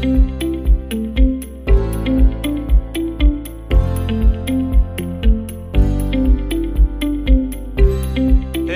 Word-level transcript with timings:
Hey 0.00 0.06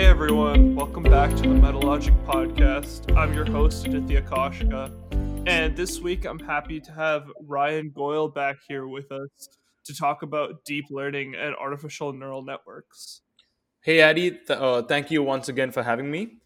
everyone, 0.04 0.74
welcome 0.74 1.02
back 1.02 1.30
to 1.36 1.40
the 1.40 1.48
Metalogic 1.48 2.14
Podcast. 2.26 3.16
I'm 3.16 3.32
your 3.32 3.46
host, 3.46 3.86
Aditya 3.86 4.20
Koshka, 4.20 4.92
and 5.48 5.74
this 5.74 5.98
week 5.98 6.26
I'm 6.26 6.38
happy 6.38 6.78
to 6.80 6.92
have 6.92 7.26
Ryan 7.46 7.88
Goyle 7.88 8.28
back 8.28 8.56
here 8.68 8.86
with 8.86 9.10
us 9.10 9.48
to 9.86 9.96
talk 9.96 10.20
about 10.20 10.62
deep 10.66 10.84
learning 10.90 11.36
and 11.36 11.56
artificial 11.56 12.12
neural 12.12 12.42
networks. 12.42 13.22
Hey, 13.80 14.02
Addy, 14.02 14.32
th- 14.32 14.50
uh, 14.50 14.82
thank 14.82 15.10
you 15.10 15.22
once 15.22 15.48
again 15.48 15.70
for 15.70 15.82
having 15.82 16.10
me. 16.10 16.40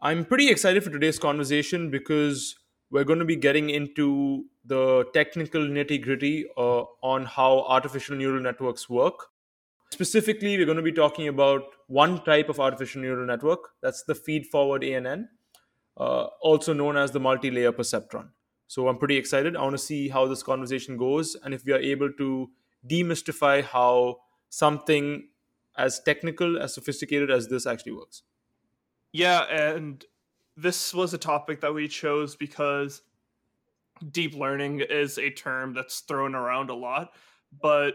I'm 0.00 0.24
pretty 0.24 0.48
excited 0.48 0.82
for 0.82 0.88
today's 0.88 1.18
conversation 1.18 1.90
because 1.90 2.56
we're 2.92 3.04
going 3.04 3.18
to 3.18 3.24
be 3.24 3.36
getting 3.36 3.70
into 3.70 4.44
the 4.66 5.04
technical 5.14 5.62
nitty 5.62 6.00
gritty 6.02 6.46
uh, 6.56 6.82
on 7.02 7.24
how 7.24 7.64
artificial 7.66 8.14
neural 8.14 8.40
networks 8.40 8.88
work. 8.88 9.28
Specifically, 9.90 10.56
we're 10.56 10.66
going 10.66 10.76
to 10.76 10.82
be 10.82 10.92
talking 10.92 11.28
about 11.28 11.62
one 11.86 12.22
type 12.24 12.50
of 12.50 12.60
artificial 12.60 13.00
neural 13.00 13.26
network 13.26 13.70
that's 13.80 14.02
the 14.04 14.14
feed 14.14 14.46
forward 14.46 14.84
ANN, 14.84 15.28
uh, 15.96 16.26
also 16.42 16.74
known 16.74 16.96
as 16.96 17.10
the 17.10 17.20
multi 17.20 17.50
layer 17.50 17.72
perceptron. 17.72 18.28
So 18.68 18.88
I'm 18.88 18.98
pretty 18.98 19.16
excited. 19.16 19.56
I 19.56 19.62
want 19.62 19.72
to 19.72 19.78
see 19.78 20.08
how 20.08 20.26
this 20.26 20.42
conversation 20.42 20.96
goes 20.96 21.34
and 21.42 21.52
if 21.52 21.64
we 21.64 21.72
are 21.72 21.78
able 21.78 22.12
to 22.12 22.50
demystify 22.88 23.64
how 23.64 24.18
something 24.50 25.28
as 25.78 26.00
technical, 26.00 26.58
as 26.60 26.74
sophisticated 26.74 27.30
as 27.30 27.48
this 27.48 27.66
actually 27.66 27.92
works. 27.92 28.22
Yeah, 29.12 29.42
and 29.42 30.04
this 30.56 30.92
was 30.92 31.14
a 31.14 31.18
topic 31.18 31.60
that 31.60 31.74
we 31.74 31.88
chose 31.88 32.36
because 32.36 33.02
deep 34.10 34.34
learning 34.34 34.80
is 34.80 35.18
a 35.18 35.30
term 35.30 35.74
that's 35.74 36.00
thrown 36.00 36.34
around 36.34 36.70
a 36.70 36.74
lot, 36.74 37.12
but 37.60 37.94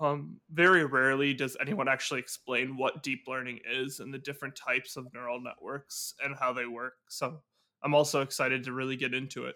um, 0.00 0.40
very 0.50 0.84
rarely 0.84 1.34
does 1.34 1.56
anyone 1.60 1.88
actually 1.88 2.20
explain 2.20 2.76
what 2.76 3.02
deep 3.02 3.24
learning 3.28 3.60
is 3.70 4.00
and 4.00 4.12
the 4.12 4.18
different 4.18 4.56
types 4.56 4.96
of 4.96 5.06
neural 5.14 5.40
networks 5.40 6.14
and 6.22 6.34
how 6.38 6.52
they 6.52 6.66
work. 6.66 6.94
So 7.08 7.40
I'm 7.82 7.94
also 7.94 8.20
excited 8.20 8.64
to 8.64 8.72
really 8.72 8.96
get 8.96 9.14
into 9.14 9.46
it. 9.46 9.54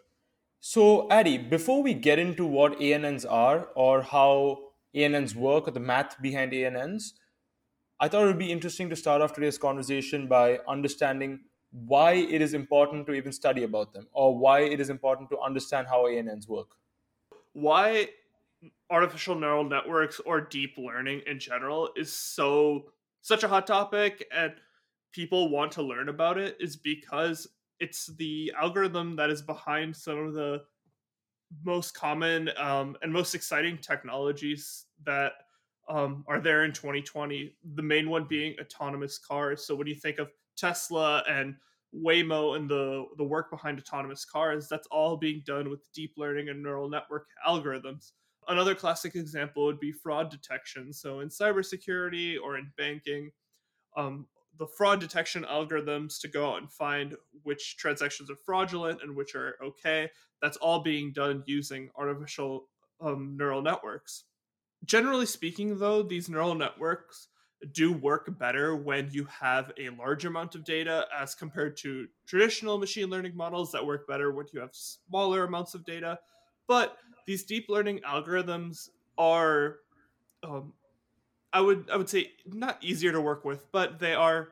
So, 0.60 1.08
Addy, 1.10 1.38
before 1.38 1.82
we 1.82 1.94
get 1.94 2.18
into 2.18 2.44
what 2.44 2.80
ANNs 2.80 3.24
are 3.24 3.68
or 3.74 4.02
how 4.02 4.58
ANNs 4.94 5.34
work 5.34 5.68
or 5.68 5.70
the 5.70 5.80
math 5.80 6.20
behind 6.20 6.52
ANNs, 6.52 7.14
I 8.00 8.08
thought 8.08 8.24
it 8.24 8.26
would 8.26 8.38
be 8.38 8.52
interesting 8.52 8.90
to 8.90 8.96
start 8.96 9.22
off 9.22 9.32
today's 9.32 9.58
conversation 9.58 10.28
by 10.28 10.58
understanding 10.68 11.40
why 11.70 12.12
it 12.12 12.40
is 12.40 12.54
important 12.54 13.06
to 13.06 13.12
even 13.12 13.32
study 13.32 13.64
about 13.64 13.92
them 13.92 14.06
or 14.12 14.36
why 14.36 14.60
it 14.60 14.80
is 14.80 14.90
important 14.90 15.28
to 15.30 15.38
understand 15.40 15.86
how 15.86 16.06
ANNs 16.06 16.48
work. 16.48 16.68
Why 17.52 18.08
artificial 18.90 19.34
neural 19.34 19.64
networks 19.64 20.20
or 20.20 20.40
deep 20.40 20.74
learning 20.78 21.22
in 21.26 21.38
general 21.38 21.90
is 21.96 22.12
so 22.12 22.86
such 23.20 23.42
a 23.42 23.48
hot 23.48 23.66
topic 23.66 24.26
and 24.34 24.52
people 25.12 25.50
want 25.50 25.72
to 25.72 25.82
learn 25.82 26.08
about 26.08 26.38
it 26.38 26.56
is 26.60 26.76
because 26.76 27.46
it's 27.80 28.06
the 28.18 28.52
algorithm 28.60 29.16
that 29.16 29.30
is 29.30 29.42
behind 29.42 29.94
some 29.94 30.18
of 30.18 30.34
the 30.34 30.62
most 31.64 31.94
common 31.94 32.50
um, 32.56 32.96
and 33.02 33.12
most 33.12 33.34
exciting 33.34 33.78
technologies 33.78 34.86
that 35.04 35.32
um, 35.88 36.24
are 36.26 36.40
there 36.40 36.64
in 36.64 36.72
2020. 36.72 37.54
The 37.74 37.82
main 37.82 38.10
one 38.10 38.24
being 38.24 38.54
autonomous 38.60 39.18
cars. 39.18 39.64
So 39.64 39.74
when 39.74 39.86
you 39.86 39.94
think 39.94 40.18
of 40.18 40.28
Tesla 40.58 41.22
and 41.28 41.56
Waymo 41.94 42.56
and 42.56 42.68
the 42.68 43.06
the 43.16 43.24
work 43.24 43.50
behind 43.50 43.78
autonomous 43.78 44.24
cars, 44.24 44.68
that's 44.68 44.88
all 44.90 45.16
being 45.16 45.42
done 45.46 45.70
with 45.70 45.90
deep 45.92 46.14
learning 46.16 46.48
and 46.48 46.62
neural 46.62 46.88
network 46.88 47.26
algorithms. 47.46 48.12
Another 48.48 48.74
classic 48.74 49.14
example 49.14 49.64
would 49.64 49.80
be 49.80 49.92
fraud 49.92 50.30
detection. 50.30 50.92
So 50.92 51.20
in 51.20 51.28
cybersecurity 51.28 52.36
or 52.42 52.56
in 52.58 52.72
banking, 52.76 53.30
um, 53.96 54.26
the 54.58 54.66
fraud 54.66 55.00
detection 55.00 55.44
algorithms 55.50 56.20
to 56.20 56.28
go 56.28 56.50
out 56.50 56.60
and 56.60 56.70
find 56.70 57.14
which 57.42 57.76
transactions 57.76 58.30
are 58.30 58.36
fraudulent 58.36 59.02
and 59.02 59.14
which 59.14 59.34
are 59.34 59.56
okay. 59.62 60.10
That's 60.42 60.56
all 60.58 60.80
being 60.80 61.12
done 61.12 61.42
using 61.46 61.90
artificial 61.96 62.68
um, 63.00 63.36
neural 63.36 63.62
networks. 63.62 64.24
Generally 64.84 65.26
speaking, 65.26 65.78
though, 65.78 66.02
these 66.02 66.28
neural 66.28 66.54
networks 66.54 67.28
do 67.72 67.92
work 67.92 68.38
better 68.38 68.76
when 68.76 69.08
you 69.10 69.24
have 69.24 69.72
a 69.78 69.90
large 69.90 70.24
amount 70.24 70.54
of 70.54 70.64
data 70.64 71.06
as 71.16 71.34
compared 71.34 71.76
to 71.76 72.06
traditional 72.26 72.78
machine 72.78 73.10
learning 73.10 73.36
models 73.36 73.72
that 73.72 73.84
work 73.84 74.06
better 74.06 74.32
when 74.32 74.46
you 74.52 74.60
have 74.60 74.70
smaller 74.72 75.44
amounts 75.44 75.74
of 75.74 75.84
data. 75.84 76.18
But 76.66 76.96
these 77.26 77.44
deep 77.44 77.66
learning 77.68 78.00
algorithms 78.06 78.90
are 79.16 79.78
um, 80.44 80.72
I 81.52 81.60
would 81.60 81.88
I 81.90 81.96
would 81.96 82.08
say 82.08 82.32
not 82.46 82.82
easier 82.82 83.12
to 83.12 83.20
work 83.20 83.44
with, 83.44 83.70
but 83.72 83.98
they 83.98 84.14
are 84.14 84.50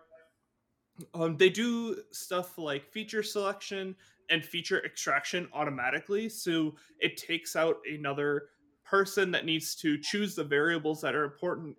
um, 1.15 1.37
they 1.37 1.51
do 1.51 1.97
stuff 2.11 2.59
like 2.59 2.91
feature 2.91 3.23
selection 3.23 3.95
and 4.31 4.45
feature 4.45 4.85
extraction 4.85 5.49
automatically, 5.53 6.29
so 6.29 6.75
it 6.99 7.17
takes 7.17 7.55
out 7.55 7.77
another 7.93 8.49
person 8.85 9.31
that 9.33 9.45
needs 9.45 9.75
to 9.77 9.99
choose 9.99 10.35
the 10.35 10.45
variables 10.45 11.01
that 11.03 11.15
are 11.15 11.25
important. 11.25 11.79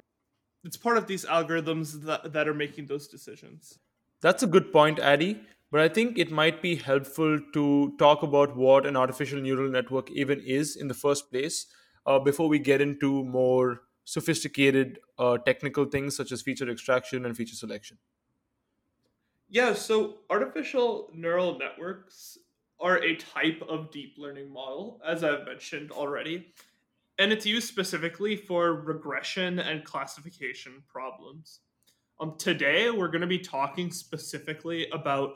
It's 0.67 0.75
part 0.75 0.97
of 0.97 1.07
these 1.07 1.23
algorithms 1.23 2.03
that, 2.03 2.33
that 2.33 2.45
are 2.45 2.53
making 2.53 2.88
those 2.88 3.07
decisions. 3.07 3.79
That's 4.19 4.44
a 4.44 4.47
good 4.47 4.73
point, 4.73 5.00
Addy. 5.00 5.39
But 5.72 5.79
I 5.79 5.88
think 5.88 6.17
it 6.17 6.29
might 6.29 6.61
be 6.61 6.75
helpful 6.75 7.39
to 7.53 7.94
talk 7.97 8.22
about 8.22 8.57
what 8.57 8.85
an 8.85 8.97
artificial 8.97 9.39
neural 9.39 9.72
network 9.72 10.11
even 10.11 10.41
is 10.41 10.75
in 10.75 10.89
the 10.89 10.94
first 10.94 11.31
place 11.31 11.67
uh, 12.06 12.19
before 12.19 12.50
we 12.50 12.59
get 12.59 12.81
into 12.81 13.23
more 13.23 13.83
sophisticated 14.03 15.00
uh, 15.17 15.38
technical 15.38 15.85
things 15.85 16.17
such 16.17 16.33
as 16.33 16.41
feature 16.41 16.69
extraction 16.69 17.25
and 17.25 17.38
feature 17.38 17.56
selection. 17.56 17.97
Yeah, 19.47 19.73
so 19.73 20.16
artificial 20.29 21.09
neural 21.13 21.57
networks 21.57 22.38
are 22.77 23.01
a 23.01 23.16
type 23.16 23.61
of 23.69 23.89
deep 23.91 24.16
learning 24.17 24.51
model, 24.51 25.00
as 25.06 25.23
I've 25.23 25.45
mentioned 25.45 25.91
already, 25.91 26.53
and 27.19 27.31
it's 27.31 27.45
used 27.45 27.67
specifically 27.67 28.35
for 28.35 28.73
regression 28.73 29.59
and 29.59 29.83
classification 29.83 30.83
problems. 30.88 31.61
Um, 32.19 32.35
today, 32.38 32.89
we're 32.89 33.09
going 33.09 33.22
to 33.22 33.28
be 33.28 33.39
talking 33.39 33.91
specifically 33.91 34.88
about 34.91 35.35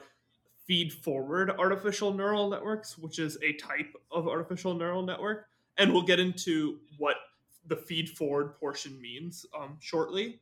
feed 0.65 0.93
forward 0.93 1.51
artificial 1.59 2.13
neural 2.13 2.49
networks, 2.49 2.97
which 2.97 3.19
is 3.19 3.37
a 3.43 3.53
type 3.53 3.95
of 4.11 4.27
artificial 4.27 4.73
neural 4.73 5.03
network. 5.03 5.47
And 5.77 5.91
we'll 5.91 6.03
get 6.03 6.19
into 6.19 6.79
what 6.97 7.15
the 7.67 7.75
feed 7.75 8.09
forward 8.09 8.55
portion 8.59 8.99
means 9.01 9.45
um, 9.59 9.77
shortly. 9.79 10.39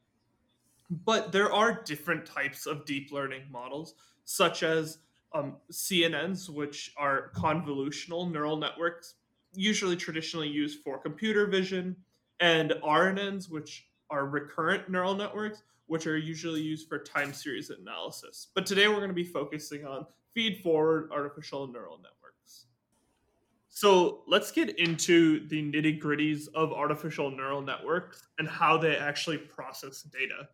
But 0.89 1.31
there 1.31 1.53
are 1.53 1.83
different 1.83 2.25
types 2.25 2.66
of 2.66 2.85
deep 2.85 3.11
learning 3.11 3.44
models, 3.51 3.95
such 4.25 4.63
as 4.63 4.99
um, 5.33 5.57
CNNs, 5.72 6.49
which 6.49 6.94
are 6.97 7.31
convolutional 7.35 8.31
neural 8.31 8.57
networks, 8.57 9.16
usually 9.53 9.95
traditionally 9.95 10.47
used 10.47 10.81
for 10.83 10.97
computer 10.97 11.47
vision, 11.47 11.95
and 12.39 12.71
RNNs, 12.83 13.49
which 13.49 13.87
are 14.09 14.25
recurrent 14.25 14.89
neural 14.89 15.15
networks, 15.15 15.63
which 15.87 16.07
are 16.07 16.17
usually 16.17 16.61
used 16.61 16.87
for 16.87 16.99
time 16.99 17.33
series 17.33 17.69
analysis. 17.69 18.47
But 18.53 18.65
today 18.65 18.87
we're 18.87 18.95
going 18.95 19.09
to 19.09 19.13
be 19.13 19.23
focusing 19.23 19.85
on 19.85 20.05
feed 20.33 20.61
forward 20.61 21.09
artificial 21.11 21.67
neural 21.67 21.97
networks. 21.97 22.65
So 23.69 24.23
let's 24.27 24.51
get 24.51 24.77
into 24.77 25.47
the 25.47 25.61
nitty 25.61 26.01
gritties 26.01 26.47
of 26.53 26.71
artificial 26.73 27.31
neural 27.31 27.61
networks 27.61 28.27
and 28.37 28.47
how 28.47 28.77
they 28.77 28.95
actually 28.95 29.37
process 29.37 30.01
data. 30.03 30.49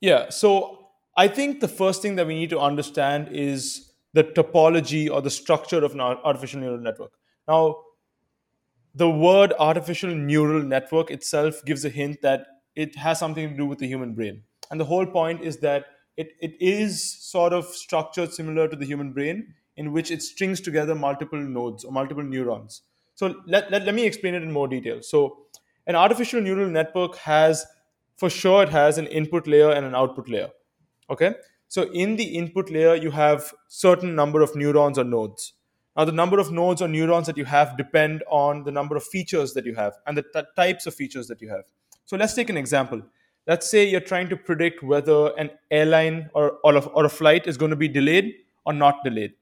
Yeah, 0.00 0.30
so 0.30 0.88
I 1.16 1.26
think 1.26 1.60
the 1.60 1.68
first 1.68 2.00
thing 2.00 2.16
that 2.16 2.26
we 2.26 2.34
need 2.34 2.50
to 2.50 2.60
understand 2.60 3.28
is 3.32 3.87
the 4.12 4.24
topology 4.24 5.10
or 5.10 5.20
the 5.22 5.30
structure 5.30 5.84
of 5.84 5.92
an 5.92 6.00
artificial 6.00 6.60
neural 6.60 6.78
network. 6.78 7.12
Now, 7.46 7.76
the 8.94 9.08
word 9.08 9.52
artificial 9.58 10.14
neural 10.14 10.62
network 10.62 11.10
itself 11.10 11.64
gives 11.64 11.84
a 11.84 11.88
hint 11.88 12.22
that 12.22 12.46
it 12.74 12.96
has 12.96 13.18
something 13.18 13.50
to 13.50 13.56
do 13.56 13.66
with 13.66 13.78
the 13.78 13.86
human 13.86 14.14
brain. 14.14 14.42
And 14.70 14.80
the 14.80 14.84
whole 14.84 15.06
point 15.06 15.42
is 15.42 15.58
that 15.58 15.86
it, 16.16 16.32
it 16.40 16.56
is 16.60 17.02
sort 17.02 17.52
of 17.52 17.66
structured 17.66 18.32
similar 18.32 18.66
to 18.68 18.76
the 18.76 18.84
human 18.84 19.12
brain 19.12 19.54
in 19.76 19.92
which 19.92 20.10
it 20.10 20.22
strings 20.22 20.60
together 20.60 20.94
multiple 20.94 21.38
nodes 21.38 21.84
or 21.84 21.92
multiple 21.92 22.24
neurons. 22.24 22.82
So 23.14 23.36
let, 23.46 23.70
let, 23.70 23.84
let 23.84 23.94
me 23.94 24.04
explain 24.04 24.34
it 24.34 24.42
in 24.42 24.50
more 24.50 24.68
detail. 24.68 25.02
So 25.02 25.46
an 25.86 25.94
artificial 25.94 26.40
neural 26.40 26.68
network 26.68 27.16
has, 27.18 27.66
for 28.16 28.28
sure, 28.28 28.64
it 28.64 28.68
has 28.70 28.98
an 28.98 29.06
input 29.06 29.46
layer 29.46 29.70
and 29.70 29.86
an 29.86 29.94
output 29.94 30.28
layer. 30.28 30.50
Okay. 31.08 31.34
So 31.68 31.82
in 31.92 32.16
the 32.16 32.24
input 32.24 32.70
layer, 32.70 32.94
you 32.94 33.10
have 33.10 33.52
certain 33.68 34.14
number 34.14 34.40
of 34.40 34.56
neurons 34.56 34.98
or 34.98 35.04
nodes. 35.04 35.52
Now, 35.96 36.04
the 36.04 36.12
number 36.12 36.38
of 36.38 36.52
nodes 36.52 36.80
or 36.80 36.88
neurons 36.88 37.26
that 37.26 37.36
you 37.36 37.44
have 37.44 37.76
depend 37.76 38.22
on 38.30 38.64
the 38.64 38.70
number 38.70 38.96
of 38.96 39.04
features 39.04 39.52
that 39.54 39.66
you 39.66 39.74
have 39.74 39.94
and 40.06 40.16
the 40.16 40.22
t- 40.22 40.48
types 40.56 40.86
of 40.86 40.94
features 40.94 41.26
that 41.26 41.42
you 41.42 41.48
have. 41.48 41.64
So 42.04 42.16
let's 42.16 42.34
take 42.34 42.50
an 42.50 42.56
example. 42.56 43.02
Let's 43.46 43.68
say 43.68 43.88
you're 43.88 44.00
trying 44.00 44.28
to 44.28 44.36
predict 44.36 44.82
whether 44.82 45.36
an 45.36 45.50
airline 45.70 46.30
or, 46.34 46.58
or, 46.62 46.76
a, 46.76 46.80
or 46.80 47.04
a 47.04 47.08
flight 47.08 47.46
is 47.46 47.56
going 47.56 47.70
to 47.70 47.76
be 47.76 47.88
delayed 47.88 48.32
or 48.64 48.72
not 48.72 49.02
delayed. 49.02 49.32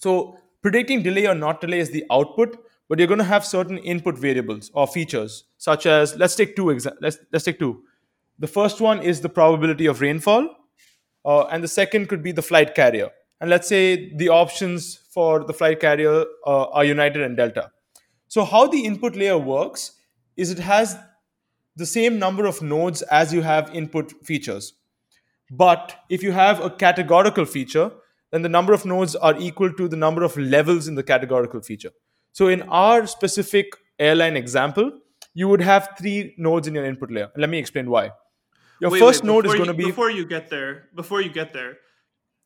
So 0.00 0.38
predicting 0.62 1.02
delay 1.02 1.26
or 1.26 1.34
not 1.34 1.60
delay 1.60 1.80
is 1.80 1.90
the 1.90 2.04
output, 2.10 2.56
but 2.88 2.98
you're 2.98 3.08
going 3.08 3.18
to 3.18 3.24
have 3.24 3.44
certain 3.44 3.78
input 3.78 4.18
variables 4.18 4.70
or 4.74 4.86
features, 4.86 5.44
such 5.58 5.86
as 5.86 6.14
let's 6.16 6.36
take 6.36 6.54
two 6.54 6.66
exa- 6.66 6.96
let's 7.00 7.18
let's 7.32 7.44
take 7.44 7.58
two. 7.58 7.82
The 8.38 8.46
first 8.46 8.80
one 8.80 9.00
is 9.00 9.20
the 9.20 9.28
probability 9.28 9.86
of 9.86 10.00
rainfall, 10.00 10.48
uh, 11.24 11.44
and 11.44 11.62
the 11.62 11.68
second 11.68 12.08
could 12.08 12.22
be 12.22 12.32
the 12.32 12.42
flight 12.42 12.74
carrier. 12.74 13.10
And 13.40 13.50
let's 13.50 13.68
say 13.68 14.14
the 14.14 14.28
options 14.28 14.96
for 15.10 15.44
the 15.44 15.52
flight 15.52 15.80
carrier 15.80 16.24
uh, 16.46 16.64
are 16.64 16.84
United 16.84 17.22
and 17.22 17.36
Delta. 17.36 17.70
So 18.28 18.44
how 18.44 18.66
the 18.66 18.84
input 18.84 19.16
layer 19.16 19.36
works 19.36 19.92
is 20.36 20.50
it 20.50 20.58
has 20.58 20.96
the 21.76 21.86
same 21.86 22.18
number 22.18 22.46
of 22.46 22.62
nodes 22.62 23.02
as 23.02 23.32
you 23.32 23.42
have 23.42 23.74
input 23.74 24.12
features. 24.24 24.74
But 25.50 25.96
if 26.08 26.22
you 26.22 26.32
have 26.32 26.60
a 26.60 26.70
categorical 26.70 27.44
feature, 27.44 27.90
then 28.30 28.42
the 28.42 28.48
number 28.48 28.72
of 28.72 28.86
nodes 28.86 29.14
are 29.16 29.38
equal 29.38 29.72
to 29.74 29.88
the 29.88 29.96
number 29.96 30.22
of 30.22 30.36
levels 30.36 30.88
in 30.88 30.94
the 30.94 31.02
categorical 31.02 31.60
feature. 31.60 31.90
So 32.32 32.48
in 32.48 32.62
our 32.62 33.06
specific 33.06 33.66
airline 33.98 34.36
example, 34.36 34.92
you 35.34 35.48
would 35.48 35.60
have 35.60 35.90
three 35.98 36.34
nodes 36.38 36.66
in 36.66 36.74
your 36.74 36.84
input 36.84 37.10
layer. 37.10 37.30
Let 37.36 37.50
me 37.50 37.58
explain 37.58 37.90
why. 37.90 38.12
Your 38.82 38.90
Wait, 38.90 38.98
first 38.98 39.22
wait, 39.22 39.28
node 39.28 39.46
is 39.46 39.54
going 39.54 39.68
to 39.68 39.74
be 39.74 39.84
before 39.84 40.10
you 40.10 40.26
get 40.26 40.50
there. 40.50 40.88
Before 40.96 41.20
you 41.20 41.30
get 41.30 41.52
there, 41.52 41.76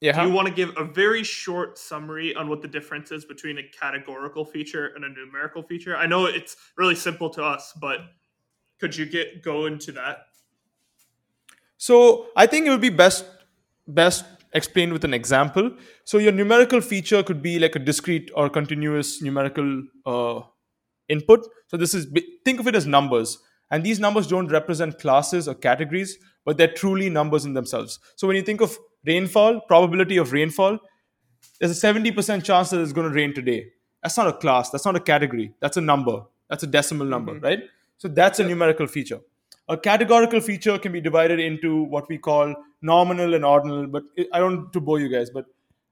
yeah. 0.03 0.21
do 0.21 0.29
you 0.29 0.35
want 0.35 0.47
to 0.49 0.53
give 0.53 0.71
a 0.77 0.85
very 0.85 1.25
short 1.25 1.79
summary 1.79 2.35
on 2.35 2.51
what 2.51 2.61
the 2.61 2.69
difference 2.69 3.11
is 3.11 3.25
between 3.25 3.57
a 3.57 3.63
categorical 3.63 4.45
feature 4.45 4.89
and 4.95 5.03
a 5.03 5.09
numerical 5.09 5.63
feature? 5.63 5.97
I 5.97 6.05
know 6.05 6.27
it's 6.27 6.59
really 6.77 6.95
simple 6.95 7.31
to 7.31 7.43
us, 7.43 7.73
but 7.81 8.01
could 8.79 8.95
you 8.95 9.07
get 9.07 9.43
go 9.43 9.65
into 9.65 9.93
that? 9.93 10.27
So 11.79 12.27
I 12.37 12.47
think 12.47 12.67
it 12.67 12.71
would 12.71 12.83
be 12.83 12.91
best 12.91 13.25
best 13.89 14.27
explained 14.53 14.93
with 14.93 15.05
an 15.05 15.15
example. 15.15 15.71
So 16.05 16.19
your 16.19 16.33
numerical 16.33 16.83
feature 16.83 17.23
could 17.23 17.41
be 17.41 17.59
like 17.59 17.77
a 17.77 17.79
discrete 17.79 18.31
or 18.35 18.51
continuous 18.51 19.23
numerical 19.23 19.85
uh, 20.05 20.41
input. 21.09 21.49
So 21.69 21.79
this 21.79 21.95
is 21.95 22.09
think 22.45 22.61
of 22.61 22.69
it 22.69 22.75
as 22.75 22.87
numbers, 22.87 23.39
and 23.71 23.85
these 23.85 23.99
numbers 24.01 24.27
don't 24.27 24.49
represent 24.49 24.99
classes 24.99 25.49
or 25.49 25.55
categories, 25.55 26.19
but 26.45 26.57
they're 26.57 26.73
truly 26.73 27.11
numbers 27.11 27.45
in 27.45 27.55
themselves. 27.55 27.99
So 28.17 28.27
when 28.27 28.37
you 28.37 28.43
think 28.43 28.61
of 28.61 28.79
rainfall, 29.05 29.61
probability 29.63 30.17
of 30.17 30.33
rainfall, 30.33 30.79
there's 31.59 31.73
a 31.73 31.75
seventy 31.75 32.13
percent 32.13 32.45
chance 32.45 32.71
that 32.71 32.81
it's 32.81 32.93
going 32.93 33.09
to 33.09 33.15
rain 33.15 33.35
today. 33.35 33.67
That's 34.03 34.17
not 34.17 34.29
a 34.29 34.33
class. 34.33 34.71
That's 34.71 34.85
not 34.85 34.97
a 34.97 35.01
category. 35.01 35.53
That's 35.61 35.77
a 35.77 35.81
number. 35.81 36.23
That's 36.49 36.63
a 36.63 36.67
decimal 36.67 37.07
number, 37.07 37.35
mm-hmm. 37.35 37.45
right? 37.45 37.63
So 37.99 38.09
that's 38.09 38.39
a 38.39 38.45
numerical 38.45 38.87
feature. 38.87 39.21
A 39.69 39.77
categorical 39.77 40.41
feature 40.41 40.79
can 40.79 40.93
be 40.93 41.01
divided 41.01 41.41
into 41.41 41.83
what 41.85 42.09
we 42.09 42.19
call 42.19 42.55
nominal 42.83 43.35
and 43.35 43.45
ordinal, 43.45 43.87
but 43.89 44.05
I 44.33 44.39
don't 44.39 44.57
want 44.57 44.73
to 44.75 44.81
bore 44.81 45.01
you 45.01 45.09
guys, 45.09 45.31
but 45.31 45.47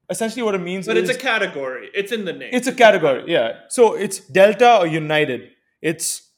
essentially 0.08 0.42
what 0.42 0.54
it 0.54 0.60
means 0.60 0.86
But 0.86 0.96
is 0.96 1.08
it's 1.08 1.18
a 1.18 1.20
category. 1.20 1.90
It's 1.92 2.12
in 2.12 2.24
the 2.24 2.32
name. 2.32 2.50
it's 2.52 2.68
a 2.68 2.72
category, 2.72 3.24
yeah. 3.26 3.60
So 3.68 3.94
it's 3.94 4.20
delta 4.20 4.78
or 4.78 4.86
united. 4.86 5.50
It's 5.82 6.30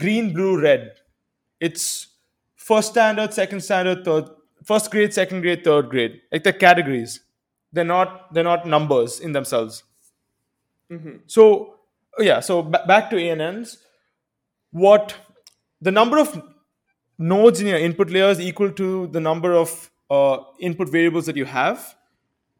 green, 0.00 0.32
blue, 0.32 0.60
red. 0.60 0.92
It's 1.60 2.08
first 2.56 2.90
standard, 2.90 3.34
second 3.34 3.60
standard, 3.62 4.04
third, 4.04 4.24
first 4.64 4.90
grade, 4.90 5.14
second 5.14 5.42
grade, 5.42 5.62
third 5.64 5.90
grade. 5.90 6.20
Like 6.32 6.42
they're 6.44 6.52
categories. 6.68 7.20
They're 7.72 7.84
not 7.84 8.34
they're 8.34 8.50
not 8.52 8.66
numbers 8.66 9.20
in 9.20 9.32
themselves. 9.32 9.84
So 11.26 11.74
yeah, 12.18 12.40
so 12.40 12.62
ba- 12.62 12.84
back 12.86 13.10
to 13.10 13.16
ANNs. 13.16 13.78
What 14.72 15.14
the 15.80 15.92
number 15.92 16.18
of 16.18 16.42
nodes 17.18 17.60
in 17.60 17.68
your 17.68 17.78
input 17.78 18.10
layer 18.10 18.30
is 18.30 18.40
equal 18.40 18.72
to 18.72 19.06
the 19.08 19.20
number 19.20 19.52
of 19.54 19.90
uh, 20.10 20.38
input 20.58 20.88
variables 20.88 21.26
that 21.26 21.36
you 21.36 21.44
have, 21.44 21.94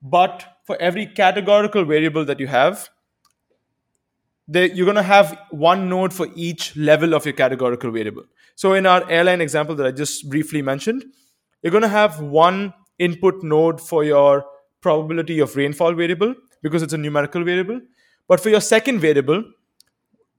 but 0.02 0.44
for 0.64 0.76
every 0.80 1.06
categorical 1.06 1.84
variable 1.84 2.24
that 2.24 2.38
you 2.38 2.46
have, 2.46 2.88
there, 4.50 4.66
you're 4.66 4.84
going 4.84 4.96
to 4.96 5.02
have 5.02 5.38
one 5.50 5.88
node 5.88 6.12
for 6.12 6.26
each 6.34 6.76
level 6.76 7.14
of 7.14 7.24
your 7.24 7.34
categorical 7.34 7.90
variable. 7.92 8.24
So 8.56 8.74
in 8.74 8.84
our 8.84 9.08
airline 9.08 9.40
example 9.40 9.76
that 9.76 9.86
I 9.86 9.92
just 9.92 10.28
briefly 10.28 10.60
mentioned, 10.60 11.04
you're 11.62 11.70
going 11.70 11.82
to 11.82 11.88
have 11.88 12.20
one 12.20 12.74
input 12.98 13.44
node 13.44 13.80
for 13.80 14.02
your 14.02 14.44
probability 14.80 15.38
of 15.38 15.54
rainfall 15.54 15.94
variable 15.94 16.34
because 16.62 16.82
it's 16.82 16.92
a 16.92 16.98
numerical 16.98 17.44
variable. 17.44 17.80
But 18.26 18.40
for 18.40 18.48
your 18.48 18.60
second 18.60 18.98
variable, 18.98 19.44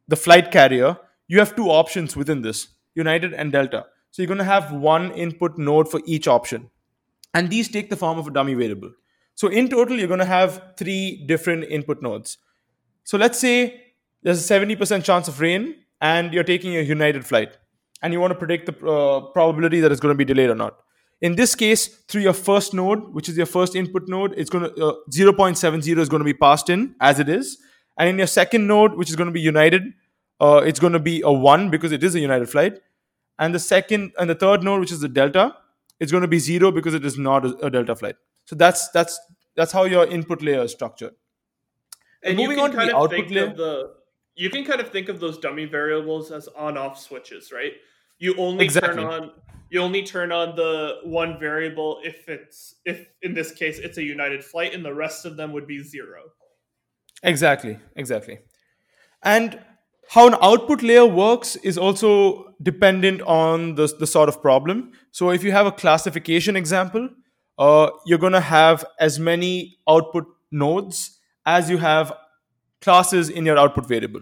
the 0.10 0.18
flight 0.18 0.52
carrier, 0.52 0.98
you 1.28 1.40
have 1.40 1.56
two 1.56 1.70
options 1.70 2.18
within 2.18 2.42
this 2.42 2.68
United 2.96 3.34
and 3.34 3.50
Delta. 3.54 3.86
So 4.12 4.22
you're 4.22 4.28
going 4.28 4.40
to 4.40 4.44
have 4.44 4.74
one 4.74 5.12
input 5.14 5.58
node 5.58 5.90
for 5.90 6.02
each 6.06 6.28
option. 6.28 6.70
And 7.34 7.50
these 7.50 7.70
take 7.70 7.90
the 7.90 7.96
form 7.96 8.20
of 8.20 8.28
a 8.28 8.32
dummy 8.32 8.56
variable. 8.56 8.92
So 9.36 9.48
in 9.48 9.70
total, 9.70 9.98
you're 9.98 10.10
going 10.10 10.20
to 10.20 10.26
have 10.26 10.62
three 10.76 11.24
different 11.26 11.64
input 11.64 12.02
nodes. 12.02 12.38
So 13.06 13.18
let's 13.18 13.40
say 13.40 13.91
there's 14.24 14.50
a 14.50 14.54
70% 14.54 15.04
chance 15.04 15.28
of 15.28 15.40
rain 15.40 15.76
and 16.00 16.34
you're 16.34 16.44
taking 16.44 16.76
a 16.78 16.82
United 16.82 17.26
flight 17.26 17.58
and 18.02 18.14
you 18.14 18.20
want 18.20 18.32
to 18.32 18.40
predict 18.40 18.66
the 18.66 18.88
uh, 18.88 19.22
probability 19.32 19.80
that 19.80 19.92
it's 19.92 20.02
going 20.02 20.14
to 20.14 20.18
be 20.18 20.26
delayed 20.26 20.50
or 20.50 20.56
not. 20.56 20.78
In 21.22 21.36
this 21.36 21.54
case, 21.54 21.88
through 22.08 22.22
your 22.22 22.34
first 22.34 22.74
node, 22.74 23.14
which 23.14 23.30
is 23.30 23.38
your 23.38 23.46
first 23.46 23.76
input 23.76 24.08
node, 24.08 24.34
it's 24.38 24.50
going 24.50 24.64
to 24.64 24.86
uh, 24.86 24.94
0.70 25.12 25.98
is 26.00 26.10
going 26.10 26.20
to 26.20 26.26
be 26.26 26.34
passed 26.34 26.70
in 26.70 26.96
as 27.00 27.20
it 27.20 27.30
is. 27.30 27.60
And 27.98 28.10
in 28.10 28.18
your 28.18 28.28
second 28.28 28.66
node, 28.66 28.96
which 28.96 29.10
is 29.10 29.16
going 29.16 29.28
to 29.28 29.34
be 29.34 29.42
United, 29.42 29.84
uh, 30.40 30.64
it's 30.66 30.80
going 30.80 30.94
to 30.94 31.00
be 31.00 31.22
a 31.22 31.32
1 31.32 31.70
because 31.70 31.92
it 31.92 32.04
is 32.04 32.16
a 32.16 32.20
United 32.20 32.50
flight. 32.50 32.80
And 33.38 33.54
the 33.54 33.60
second 33.60 34.14
and 34.18 34.30
the 34.30 34.36
third 34.36 34.64
node, 34.64 34.80
which 34.80 34.92
is 34.92 35.00
the 35.00 35.10
Delta, 35.10 35.56
it's 36.00 36.12
going 36.12 36.22
to 36.22 36.28
be 36.28 36.40
0 36.40 36.72
because 36.72 36.96
it 36.96 37.06
is 37.06 37.18
not 37.18 37.46
a, 37.46 37.50
a 37.68 37.70
Delta 37.70 37.96
flight. 37.96 38.16
So 38.46 38.56
that's 38.56 38.90
that's 38.90 39.20
that's 39.56 39.72
how 39.72 39.84
your 39.84 40.08
input 40.08 40.42
layer 40.42 40.64
is 40.64 40.72
structured. 40.72 41.14
and 42.24 42.38
moving 42.38 42.58
you 42.58 42.64
on 42.64 42.72
to 42.72 42.78
the 42.78 42.96
output 42.96 43.30
layer. 43.30 43.54
the 43.54 43.94
you 44.36 44.50
can 44.50 44.66
kind 44.66 44.82
of 44.82 44.90
think 44.90 45.10
of 45.10 45.20
those 45.20 45.38
dummy 45.38 45.66
variables 45.66 46.32
as 46.32 46.48
on-off 46.50 47.00
switches, 47.00 47.52
right? 47.52 47.74
You 48.20 48.36
only 48.38 48.66
Exactly. 48.66 48.96
turn 48.96 49.06
on 49.06 49.32
you 49.72 49.80
only 49.80 50.04
turn 50.04 50.34
on 50.34 50.56
the 50.58 50.98
one 51.06 51.40
variable 51.40 52.02
if 52.04 52.28
it's 52.28 52.76
if 52.86 53.08
in 53.22 53.34
this 53.34 53.54
case 53.54 53.80
it's 53.80 53.98
a 53.98 54.04
United 54.04 54.44
flight, 54.44 54.74
and 54.74 54.84
the 54.84 54.94
rest 54.94 55.26
of 55.26 55.38
them 55.38 55.54
would 55.54 55.66
be 55.66 55.82
zero. 55.82 56.24
Exactly, 57.24 57.80
exactly. 57.96 58.40
And 59.24 59.60
how 60.10 60.28
an 60.28 60.36
output 60.42 60.84
layer 60.84 61.06
works 61.06 61.56
is 61.58 61.78
also 61.78 62.54
dependent 62.62 63.22
on 63.22 63.76
the, 63.76 63.88
the 63.98 64.06
sort 64.06 64.28
of 64.28 64.42
problem. 64.42 64.92
So 65.12 65.30
if 65.32 65.42
you 65.42 65.54
have 65.54 65.66
a 65.66 65.72
classification 65.72 66.58
example, 66.58 67.10
uh, 67.58 67.92
you're 68.06 68.18
going 68.18 68.34
to 68.34 68.42
have 68.42 68.84
as 69.00 69.20
many 69.20 69.78
output 69.88 70.26
nodes 70.52 71.18
as 71.46 71.70
you 71.70 71.78
have 71.78 72.12
classes 72.82 73.30
in 73.30 73.46
your 73.46 73.58
output 73.58 73.88
variable. 73.88 74.22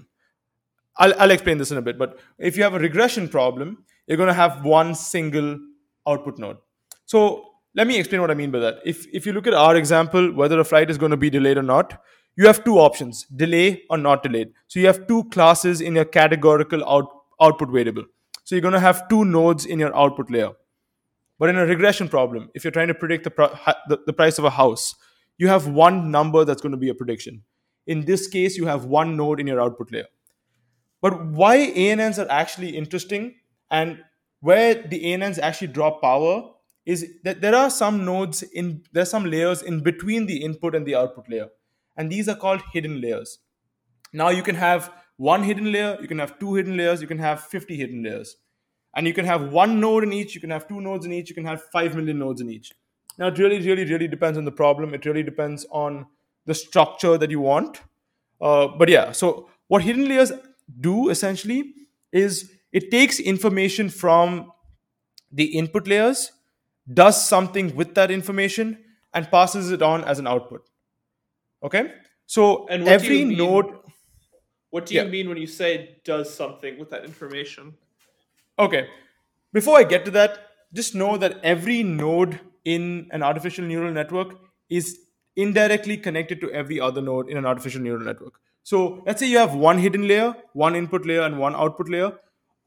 I'll, 0.97 1.13
I'll 1.19 1.31
explain 1.31 1.57
this 1.57 1.71
in 1.71 1.77
a 1.77 1.81
bit, 1.81 1.97
but 1.97 2.19
if 2.37 2.57
you 2.57 2.63
have 2.63 2.73
a 2.73 2.79
regression 2.79 3.29
problem, 3.29 3.85
you're 4.07 4.17
going 4.17 4.27
to 4.27 4.33
have 4.33 4.65
one 4.65 4.95
single 4.95 5.59
output 6.07 6.39
node. 6.39 6.57
So 7.05 7.45
let 7.75 7.87
me 7.87 7.97
explain 7.97 8.21
what 8.21 8.31
I 8.31 8.33
mean 8.33 8.51
by 8.51 8.59
that. 8.59 8.79
If, 8.85 9.05
if 9.13 9.25
you 9.25 9.33
look 9.33 9.47
at 9.47 9.53
our 9.53 9.75
example, 9.75 10.33
whether 10.33 10.59
a 10.59 10.63
flight 10.63 10.89
is 10.89 10.97
going 10.97 11.11
to 11.11 11.17
be 11.17 11.29
delayed 11.29 11.57
or 11.57 11.63
not, 11.63 12.01
you 12.35 12.47
have 12.47 12.63
two 12.63 12.77
options 12.77 13.25
delay 13.25 13.83
or 13.89 13.97
not 13.97 14.23
delayed. 14.23 14.51
So 14.67 14.79
you 14.79 14.87
have 14.87 15.07
two 15.07 15.25
classes 15.25 15.81
in 15.81 15.95
your 15.95 16.05
categorical 16.05 16.87
out, 16.89 17.07
output 17.41 17.69
variable. 17.69 18.05
So 18.43 18.55
you're 18.55 18.61
going 18.61 18.73
to 18.73 18.79
have 18.79 19.07
two 19.09 19.25
nodes 19.25 19.65
in 19.65 19.79
your 19.79 19.95
output 19.95 20.31
layer. 20.31 20.51
But 21.37 21.49
in 21.49 21.57
a 21.57 21.65
regression 21.65 22.09
problem, 22.09 22.49
if 22.53 22.63
you're 22.63 22.71
trying 22.71 22.87
to 22.87 22.93
predict 22.93 23.23
the, 23.23 23.31
the, 23.87 23.99
the 24.07 24.13
price 24.13 24.37
of 24.39 24.45
a 24.45 24.49
house, 24.49 24.95
you 25.37 25.47
have 25.47 25.67
one 25.67 26.11
number 26.11 26.43
that's 26.43 26.61
going 26.61 26.71
to 26.71 26.77
be 26.77 26.89
a 26.89 26.93
prediction. 26.93 27.43
In 27.87 28.05
this 28.05 28.27
case, 28.27 28.57
you 28.57 28.65
have 28.65 28.85
one 28.85 29.15
node 29.15 29.39
in 29.39 29.47
your 29.47 29.61
output 29.61 29.91
layer. 29.91 30.07
But 31.01 31.25
why 31.25 31.57
ANNs 31.57 32.19
are 32.19 32.29
actually 32.29 32.77
interesting 32.77 33.35
and 33.71 34.03
where 34.41 34.75
the 34.75 35.13
ANNs 35.13 35.39
actually 35.39 35.67
drop 35.67 36.01
power 36.01 36.51
is 36.85 37.05
that 37.23 37.41
there 37.41 37.55
are 37.55 37.69
some 37.69 38.03
nodes 38.05 38.41
in 38.41 38.83
there's 38.93 39.09
some 39.09 39.25
layers 39.25 39.61
in 39.61 39.81
between 39.81 40.25
the 40.25 40.43
input 40.43 40.75
and 40.75 40.85
the 40.85 40.95
output 40.95 41.29
layer. 41.29 41.47
And 41.95 42.11
these 42.11 42.27
are 42.27 42.35
called 42.35 42.61
hidden 42.73 43.01
layers. 43.01 43.39
Now 44.13 44.29
you 44.29 44.41
can 44.41 44.55
have 44.55 44.91
one 45.17 45.43
hidden 45.43 45.71
layer, 45.71 45.97
you 46.01 46.07
can 46.07 46.19
have 46.19 46.39
two 46.39 46.55
hidden 46.55 46.77
layers, 46.77 47.01
you 47.01 47.07
can 47.07 47.19
have 47.19 47.41
50 47.41 47.75
hidden 47.75 48.03
layers. 48.03 48.37
And 48.95 49.05
you 49.05 49.13
can 49.13 49.25
have 49.25 49.51
one 49.51 49.79
node 49.79 50.03
in 50.03 50.13
each, 50.13 50.33
you 50.33 50.41
can 50.41 50.49
have 50.49 50.67
two 50.67 50.81
nodes 50.81 51.05
in 51.05 51.13
each, 51.13 51.29
you 51.29 51.35
can 51.35 51.45
have 51.45 51.61
5 51.73 51.95
million 51.95 52.19
nodes 52.19 52.41
in 52.41 52.49
each. 52.49 52.71
Now 53.17 53.27
it 53.27 53.37
really, 53.37 53.59
really, 53.59 53.85
really 53.85 54.07
depends 54.07 54.37
on 54.37 54.45
the 54.45 54.51
problem. 54.51 54.93
It 54.93 55.05
really 55.05 55.23
depends 55.23 55.65
on 55.71 56.07
the 56.45 56.55
structure 56.55 57.17
that 57.17 57.29
you 57.29 57.41
want. 57.41 57.81
Uh, 58.41 58.67
but 58.67 58.89
yeah, 58.89 59.11
so 59.11 59.49
what 59.67 59.83
hidden 59.83 60.07
layers 60.07 60.31
do 60.79 61.09
essentially 61.09 61.73
is 62.11 62.51
it 62.71 62.91
takes 62.91 63.19
information 63.19 63.89
from 63.89 64.51
the 65.31 65.45
input 65.57 65.87
layers, 65.87 66.31
does 66.93 67.23
something 67.27 67.75
with 67.75 67.95
that 67.95 68.11
information, 68.11 68.77
and 69.13 69.29
passes 69.31 69.71
it 69.71 69.81
on 69.81 70.03
as 70.03 70.19
an 70.19 70.27
output. 70.27 70.67
Okay? 71.63 71.93
So 72.25 72.67
And 72.67 72.87
every 72.87 73.19
you 73.19 73.25
mean- 73.27 73.37
node. 73.37 73.75
What 74.71 74.85
do 74.85 74.93
you 74.93 75.01
Yeah. 75.01 75.07
mean 75.09 75.29
when 75.29 75.37
you 75.37 75.47
say 75.47 75.97
does 76.03 76.31
something 76.33 76.77
with 76.77 76.89
that 76.91 77.03
information? 77.03 77.73
Okay. 78.59 78.87
Before 79.51 79.77
I 79.79 79.83
get 79.83 80.05
to 80.05 80.11
that, 80.11 80.37
just 80.73 80.93
know 80.93 81.17
that 81.17 81.39
every 81.43 81.81
node 81.81 82.39
in 82.65 83.07
an 83.11 83.23
artificial 83.23 83.65
neural 83.65 83.91
network 83.91 84.35
is 84.69 84.99
indirectly 85.35 85.97
connected 85.97 86.39
to 86.41 86.51
every 86.51 86.79
other 86.79 87.01
node 87.01 87.29
in 87.29 87.37
an 87.37 87.45
artificial 87.45 87.81
neural 87.81 88.03
network. 88.03 88.39
So 88.69 89.01
let's 89.03 89.19
say 89.19 89.27
you 89.27 89.39
have 89.39 89.55
one 89.55 89.79
hidden 89.79 90.07
layer, 90.07 90.35
one 90.53 90.75
input 90.75 91.03
layer, 91.03 91.23
and 91.23 91.39
one 91.39 91.55
output 91.55 91.89
layer. 91.89 92.11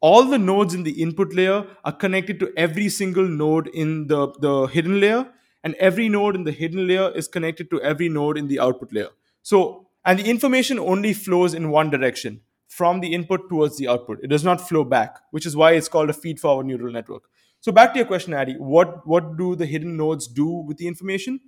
All 0.00 0.24
the 0.24 0.36
nodes 0.36 0.74
in 0.74 0.82
the 0.82 1.00
input 1.00 1.32
layer 1.32 1.64
are 1.84 1.92
connected 1.92 2.40
to 2.40 2.52
every 2.56 2.88
single 2.88 3.28
node 3.28 3.68
in 3.68 4.08
the, 4.08 4.26
the 4.40 4.66
hidden 4.66 4.98
layer, 4.98 5.28
and 5.62 5.76
every 5.76 6.08
node 6.08 6.34
in 6.34 6.42
the 6.42 6.50
hidden 6.50 6.88
layer 6.88 7.12
is 7.14 7.28
connected 7.28 7.70
to 7.70 7.80
every 7.82 8.08
node 8.08 8.36
in 8.36 8.48
the 8.48 8.58
output 8.58 8.92
layer. 8.92 9.10
So, 9.42 9.86
and 10.04 10.18
the 10.18 10.28
information 10.28 10.80
only 10.80 11.12
flows 11.12 11.54
in 11.54 11.70
one 11.70 11.88
direction 11.90 12.40
from 12.66 12.98
the 12.98 13.14
input 13.14 13.48
towards 13.48 13.76
the 13.76 13.86
output. 13.86 14.18
It 14.24 14.26
does 14.26 14.42
not 14.42 14.60
flow 14.68 14.82
back, 14.82 15.20
which 15.30 15.46
is 15.46 15.54
why 15.54 15.70
it's 15.74 15.88
called 15.88 16.10
a 16.10 16.12
feed 16.12 16.40
forward 16.40 16.66
neural 16.66 16.92
network. 16.92 17.28
So 17.60 17.70
back 17.70 17.92
to 17.92 18.00
your 18.00 18.08
question, 18.08 18.34
Addy, 18.34 18.54
what 18.54 19.06
what 19.06 19.36
do 19.36 19.54
the 19.54 19.66
hidden 19.66 19.96
nodes 19.96 20.26
do 20.26 20.48
with 20.48 20.78
the 20.78 20.88
information? 20.88 21.38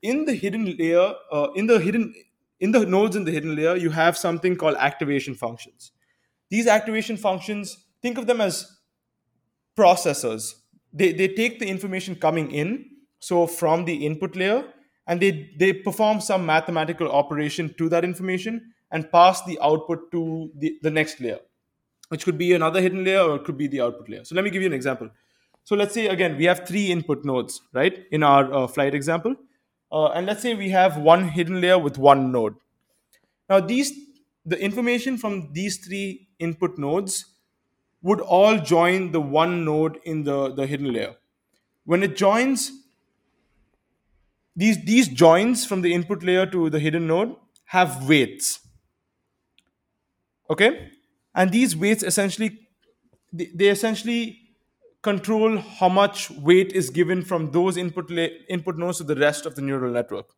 In 0.00 0.24
the 0.24 0.34
hidden 0.34 0.64
layer, 0.78 1.12
uh, 1.30 1.48
in 1.54 1.66
the 1.66 1.78
hidden 1.78 2.14
in 2.60 2.72
the 2.72 2.86
nodes 2.86 3.16
in 3.16 3.24
the 3.24 3.32
hidden 3.32 3.54
layer, 3.54 3.76
you 3.76 3.90
have 3.90 4.16
something 4.16 4.56
called 4.56 4.76
activation 4.78 5.34
functions. 5.34 5.92
These 6.50 6.66
activation 6.66 7.16
functions, 7.16 7.86
think 8.02 8.18
of 8.18 8.26
them 8.26 8.40
as 8.40 8.78
processors. 9.76 10.54
They, 10.92 11.12
they 11.12 11.28
take 11.28 11.58
the 11.58 11.68
information 11.68 12.14
coming 12.16 12.50
in, 12.50 12.86
so 13.18 13.46
from 13.46 13.84
the 13.84 14.06
input 14.06 14.36
layer, 14.36 14.64
and 15.06 15.20
they, 15.20 15.50
they 15.58 15.72
perform 15.72 16.20
some 16.20 16.46
mathematical 16.46 17.10
operation 17.10 17.74
to 17.78 17.88
that 17.90 18.04
information 18.04 18.72
and 18.90 19.10
pass 19.10 19.42
the 19.44 19.58
output 19.62 20.10
to 20.12 20.50
the, 20.56 20.78
the 20.82 20.90
next 20.90 21.20
layer, 21.20 21.38
which 22.08 22.24
could 22.24 22.38
be 22.38 22.52
another 22.54 22.80
hidden 22.80 23.04
layer 23.04 23.20
or 23.20 23.36
it 23.36 23.44
could 23.44 23.56
be 23.56 23.66
the 23.66 23.80
output 23.80 24.08
layer. 24.08 24.24
So 24.24 24.34
let 24.34 24.44
me 24.44 24.50
give 24.50 24.62
you 24.62 24.68
an 24.68 24.74
example. 24.74 25.10
So 25.64 25.74
let's 25.74 25.94
say 25.94 26.06
again 26.06 26.36
we 26.36 26.44
have 26.44 26.66
three 26.66 26.92
input 26.92 27.24
nodes, 27.24 27.60
right, 27.72 28.06
in 28.10 28.22
our 28.22 28.52
uh, 28.52 28.66
flight 28.66 28.94
example, 28.94 29.34
uh, 29.92 30.06
and 30.08 30.26
let's 30.26 30.42
say 30.42 30.54
we 30.54 30.70
have 30.70 30.96
one 30.96 31.28
hidden 31.28 31.60
layer 31.60 31.78
with 31.78 31.98
one 31.98 32.32
node. 32.32 32.54
Now 33.48 33.60
these 33.60 33.92
the 34.46 34.58
information 34.58 35.18
from 35.18 35.52
these 35.52 35.78
three 35.78 36.28
input 36.38 36.78
nodes 36.78 37.26
would 38.02 38.20
all 38.20 38.58
join 38.58 39.10
the 39.10 39.20
one 39.20 39.64
node 39.64 39.98
in 40.04 40.22
the, 40.22 40.54
the 40.54 40.66
hidden 40.66 40.92
layer. 40.92 41.16
When 41.84 42.04
it 42.04 42.16
joins, 42.16 42.70
these, 44.54 44.84
these 44.84 45.08
joins 45.08 45.66
from 45.66 45.82
the 45.82 45.92
input 45.92 46.22
layer 46.22 46.46
to 46.46 46.70
the 46.70 46.78
hidden 46.78 47.08
node 47.08 47.34
have 47.64 48.08
weights. 48.08 48.60
Okay? 50.48 50.90
And 51.34 51.50
these 51.50 51.76
weights 51.76 52.04
essentially, 52.04 52.68
they, 53.32 53.50
they 53.52 53.68
essentially 53.68 54.45
control 55.06 55.58
how 55.80 55.88
much 55.88 56.30
weight 56.48 56.72
is 56.80 56.90
given 56.98 57.22
from 57.30 57.50
those 57.56 57.76
input 57.82 58.10
la- 58.18 58.34
input 58.56 58.76
nodes 58.82 58.98
to 58.98 59.04
the 59.10 59.16
rest 59.22 59.46
of 59.50 59.54
the 59.58 59.62
neural 59.62 59.92
network. 59.98 60.32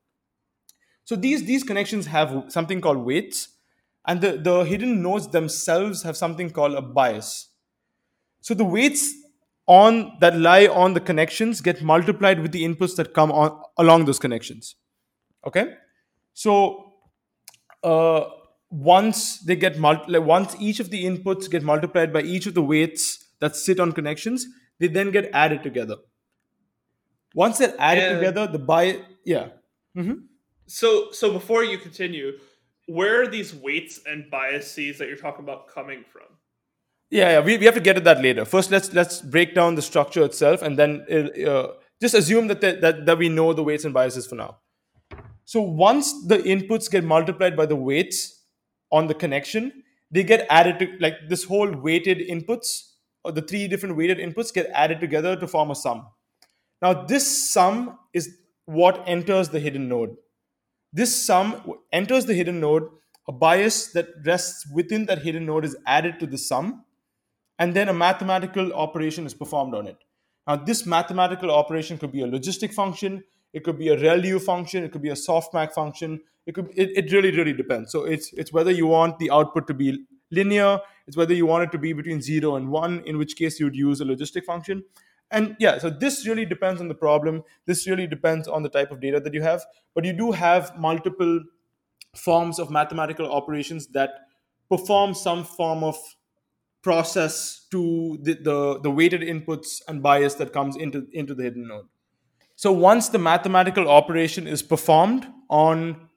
So 1.11 1.17
these 1.27 1.45
these 1.51 1.65
connections 1.71 2.07
have 2.15 2.33
something 2.57 2.83
called 2.87 2.99
weights, 3.11 3.49
and 4.07 4.21
the, 4.27 4.33
the 4.49 4.57
hidden 4.73 4.99
nodes 5.03 5.29
themselves 5.37 6.03
have 6.09 6.19
something 6.19 6.51
called 6.59 6.75
a 6.81 6.83
bias. 6.99 7.33
So 8.49 8.55
the 8.55 8.67
weights 8.75 9.07
on 9.67 10.13
that 10.21 10.37
lie 10.49 10.67
on 10.83 10.95
the 10.99 11.01
connections 11.01 11.63
get 11.69 11.81
multiplied 11.93 12.41
with 12.41 12.53
the 12.53 12.65
inputs 12.69 12.97
that 12.97 13.15
come 13.15 13.33
on 13.33 13.57
along 13.85 14.05
those 14.05 14.21
connections. 14.27 14.77
Okay, 15.47 15.65
so 16.35 16.53
uh, 17.83 18.25
once 18.71 19.41
they 19.49 19.57
get 19.57 19.79
multi- 19.79 20.19
once 20.19 20.57
each 20.69 20.81
of 20.85 20.91
the 20.91 21.05
inputs 21.11 21.51
get 21.57 21.63
multiplied 21.73 22.13
by 22.13 22.23
each 22.37 22.47
of 22.47 22.55
the 22.61 22.67
weights 22.75 23.05
that 23.41 23.57
sit 23.57 23.81
on 23.81 23.93
connections, 23.93 24.47
they 24.79 24.89
then 24.89 25.11
get 25.11 25.31
added 25.33 25.63
together. 25.63 25.97
Once 27.35 27.59
they're 27.59 27.75
added 27.79 28.05
And- 28.05 28.19
together, 28.19 28.47
the 28.47 28.59
bias 28.59 28.99
yeah. 29.25 29.49
Mhm. 29.97 30.25
So 30.67 31.11
so 31.13 31.33
before 31.33 31.65
you 31.65 31.79
continue, 31.79 32.39
where 32.87 33.23
are 33.23 33.27
these 33.27 33.55
weights 33.55 34.01
and 34.07 34.31
biases 34.31 34.99
that 34.99 35.09
you're 35.09 35.17
talking 35.17 35.45
about 35.45 35.69
coming 35.69 36.05
from? 36.13 36.23
Yeah, 37.11 37.31
yeah, 37.33 37.41
we, 37.41 37.57
we 37.57 37.65
have 37.65 37.75
to 37.75 37.81
get 37.81 37.95
to 37.95 38.01
that 38.03 38.23
later. 38.23 38.45
First, 38.45 38.71
let's 38.71 38.93
let's 38.93 39.21
break 39.23 39.55
down 39.55 39.75
the 39.77 39.83
structure 39.83 40.25
itself, 40.25 40.61
and 40.63 40.79
then 40.79 41.07
uh, 41.11 41.51
uh, 41.51 41.73
just 42.03 42.15
assume 42.15 42.49
that, 42.49 42.61
the, 42.61 42.73
that 42.83 43.07
that 43.07 43.19
we 43.19 43.29
know 43.31 43.53
the 43.55 43.63
weights 43.63 43.85
and 43.87 43.95
biases 43.95 44.27
for 44.27 44.35
now. 44.35 44.59
So 45.45 45.63
once 45.63 46.27
the 46.27 46.39
inputs 46.39 46.91
get 46.91 47.05
multiplied 47.05 47.57
by 47.57 47.65
the 47.65 47.77
weights 47.77 48.45
on 48.93 49.07
the 49.07 49.15
connection, 49.15 49.83
they 50.11 50.23
get 50.23 50.47
added 50.51 50.79
to 50.81 50.97
like 51.01 51.15
this 51.29 51.45
whole 51.45 51.71
weighted 51.71 52.19
inputs 52.19 52.88
or 53.29 53.33
the 53.33 53.43
three 53.43 53.69
different 53.69 53.97
weighted 53.97 54.19
inputs 54.19 54.53
get 54.53 54.71
added 54.73 55.01
together 55.01 55.37
to 55.37 55.47
form 55.47 55.71
a 55.71 55.75
sum. 55.75 56.07
Now 56.81 56.93
this 57.15 57.53
sum 57.53 57.99
is 58.15 58.37
what 58.65 59.03
enters 59.07 59.51
the 59.51 59.61
hidden 59.61 59.89
node. 59.89 60.17
This 60.93 61.15
sum 61.27 61.75
enters 61.93 62.25
the 62.25 62.35
hidden 62.35 62.61
node. 62.61 62.89
A 63.29 63.33
bias 63.33 63.89
that 63.93 64.09
rests 64.25 64.67
within 64.73 65.05
that 65.07 65.21
hidden 65.23 65.45
node 65.45 65.67
is 65.67 65.77
added 65.87 66.19
to 66.21 66.27
the 66.27 66.39
sum, 66.39 66.85
and 67.59 67.75
then 67.75 67.91
a 67.91 67.93
mathematical 67.93 68.73
operation 68.73 69.27
is 69.27 69.35
performed 69.35 69.75
on 69.75 69.87
it. 69.87 69.99
Now, 70.47 70.57
this 70.57 70.87
mathematical 70.87 71.51
operation 71.51 71.99
could 71.99 72.11
be 72.11 72.23
a 72.23 72.27
logistic 72.27 72.73
function, 72.73 73.23
it 73.53 73.65
could 73.65 73.79
be 73.79 73.91
a 73.91 73.99
ReLU 73.99 74.41
function, 74.41 74.83
it 74.83 74.93
could 74.93 75.03
be 75.03 75.11
a 75.11 75.21
softmax 75.27 75.73
function. 75.73 76.23
It 76.47 76.55
could 76.55 76.71
it, 76.75 76.91
it 76.97 77.13
really 77.13 77.31
really 77.37 77.53
depends. 77.53 77.93
So 77.93 78.05
it's 78.05 78.33
it's 78.33 78.53
whether 78.53 78.71
you 78.71 78.87
want 78.87 79.19
the 79.19 79.31
output 79.31 79.67
to 79.67 79.75
be 79.75 80.07
linear, 80.31 80.81
it's 81.09 81.17
whether 81.17 81.35
you 81.35 81.47
want 81.47 81.65
it 81.65 81.73
to 81.73 81.79
be 81.79 81.93
between 81.93 82.23
zero 82.23 82.55
and 82.55 82.69
one, 82.69 83.03
in 83.07 83.19
which 83.19 83.35
case 83.35 83.59
you'd 83.59 83.75
use 83.75 84.01
a 84.01 84.05
logistic 84.05 84.45
function. 84.45 84.85
And 85.31 85.57
yeah, 85.59 85.79
so 85.79 85.91
this 85.91 86.27
really 86.27 86.45
depends 86.45 86.81
on 86.81 86.89
the 86.89 86.95
problem. 86.95 87.43
This 87.67 87.89
really 87.89 88.07
depends 88.07 88.47
on 88.47 88.63
the 88.63 88.69
type 88.69 88.93
of 88.93 89.01
data 89.01 89.19
that 89.19 89.35
you 89.35 89.43
have. 89.43 89.65
But 89.95 90.05
you 90.05 90.13
do 90.13 90.33
have 90.33 90.79
multiple 90.79 91.41
forms 92.15 92.59
of 92.59 92.71
mathematical 92.71 93.31
operations 93.31 93.89
that 93.89 94.11
perform 94.71 95.15
some 95.15 95.45
form 95.45 95.83
of 95.83 95.97
process 96.83 97.67
to 97.71 98.19
the, 98.23 98.35
the, 98.35 98.81
the 98.81 98.91
weighted 98.91 99.21
inputs 99.21 99.83
and 99.89 100.03
bias 100.03 100.35
that 100.35 100.53
comes 100.53 100.77
into, 100.77 101.07
into 101.13 101.35
the 101.35 101.43
hidden 101.43 101.69
node. 101.69 101.87
So 102.55 102.73
once 102.73 103.09
the 103.09 103.19
mathematical 103.19 103.89
operation 103.89 104.47
is 104.47 104.63
performed 104.63 105.27
on 105.49 106.09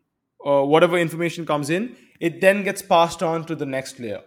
uh, 0.46 0.64
whatever 0.64 0.98
information 0.98 1.46
comes 1.46 1.70
in, 1.70 1.96
it 2.20 2.42
then 2.42 2.64
gets 2.64 2.82
passed 2.82 3.24
on 3.24 3.46
to 3.46 3.56
the 3.56 3.66
next 3.66 4.00
layer, 4.00 4.22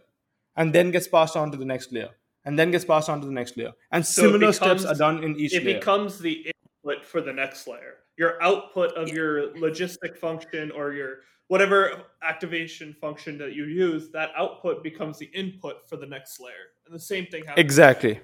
and 0.57 0.73
then 0.73 0.91
gets 0.91 1.09
passed 1.09 1.37
on 1.37 1.51
to 1.51 1.57
the 1.57 1.65
next 1.65 1.93
layer, 1.93 2.11
and 2.45 2.59
then 2.59 2.71
gets 2.71 2.85
passed 2.85 3.09
on 3.09 3.21
to 3.21 3.27
the 3.27 3.33
next 3.33 3.57
layer. 3.57 3.73
And 3.91 4.05
So 4.05 4.23
similar 4.23 4.53
steps 4.53 4.85
are 4.85 4.95
done 4.95 5.23
in 5.25 5.37
each 5.37 5.53
layer. 5.53 5.61
It 5.61 5.65
layer. 5.67 5.79
becomes 5.79 6.19
the 6.19 6.53
input 6.85 7.05
for 7.05 7.21
the 7.21 7.33
next 7.33 7.67
layer. 7.67 7.97
Your 8.17 8.41
output 8.43 8.93
of 8.93 9.09
your 9.09 9.53
logistic 9.55 10.17
function 10.17 10.71
or 10.71 10.93
your 10.93 11.19
whatever 11.49 12.05
activation 12.23 12.95
function 12.95 13.37
that 13.39 13.55
you 13.55 13.65
use, 13.65 14.11
that 14.11 14.31
output 14.37 14.83
becomes 14.83 15.19
the 15.19 15.27
input 15.27 15.89
for 15.89 15.97
the 15.97 16.07
next 16.07 16.41
layer. 16.41 16.73
And 16.87 16.95
the 16.95 17.01
same 17.01 17.27
thing 17.27 17.45
happens. 17.45 17.65
Exactly. 17.65 18.21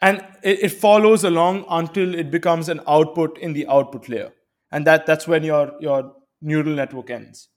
And 0.00 0.24
it, 0.42 0.64
it 0.64 0.68
follows 0.68 1.24
along 1.24 1.64
until 1.68 2.14
it 2.14 2.30
becomes 2.30 2.68
an 2.68 2.80
output 2.86 3.38
in 3.38 3.52
the 3.52 3.66
output 3.66 4.08
layer. 4.08 4.32
And 4.70 4.86
that, 4.86 5.06
that's 5.06 5.26
when 5.26 5.42
your, 5.42 5.72
your 5.80 6.14
neural 6.40 6.74
network 6.74 7.10
ends. 7.10 7.48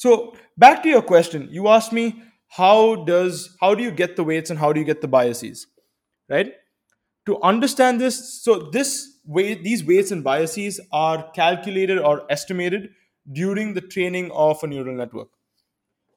So 0.00 0.34
back 0.56 0.82
to 0.84 0.88
your 0.88 1.02
question, 1.02 1.48
you 1.50 1.68
asked 1.68 1.92
me 1.92 2.22
how 2.48 3.04
does 3.04 3.54
how 3.60 3.74
do 3.74 3.82
you 3.82 3.90
get 3.90 4.16
the 4.16 4.24
weights 4.24 4.48
and 4.48 4.58
how 4.58 4.72
do 4.72 4.80
you 4.80 4.86
get 4.86 5.02
the 5.02 5.08
biases? 5.08 5.66
Right? 6.26 6.54
To 7.26 7.38
understand 7.42 8.00
this, 8.00 8.42
so 8.42 8.70
this 8.72 9.18
way 9.26 9.56
these 9.56 9.84
weights 9.84 10.10
and 10.10 10.24
biases 10.24 10.80
are 10.90 11.30
calculated 11.32 11.98
or 11.98 12.22
estimated 12.30 12.88
during 13.30 13.74
the 13.74 13.82
training 13.82 14.30
of 14.30 14.62
a 14.62 14.66
neural 14.66 14.96
network. 14.96 15.28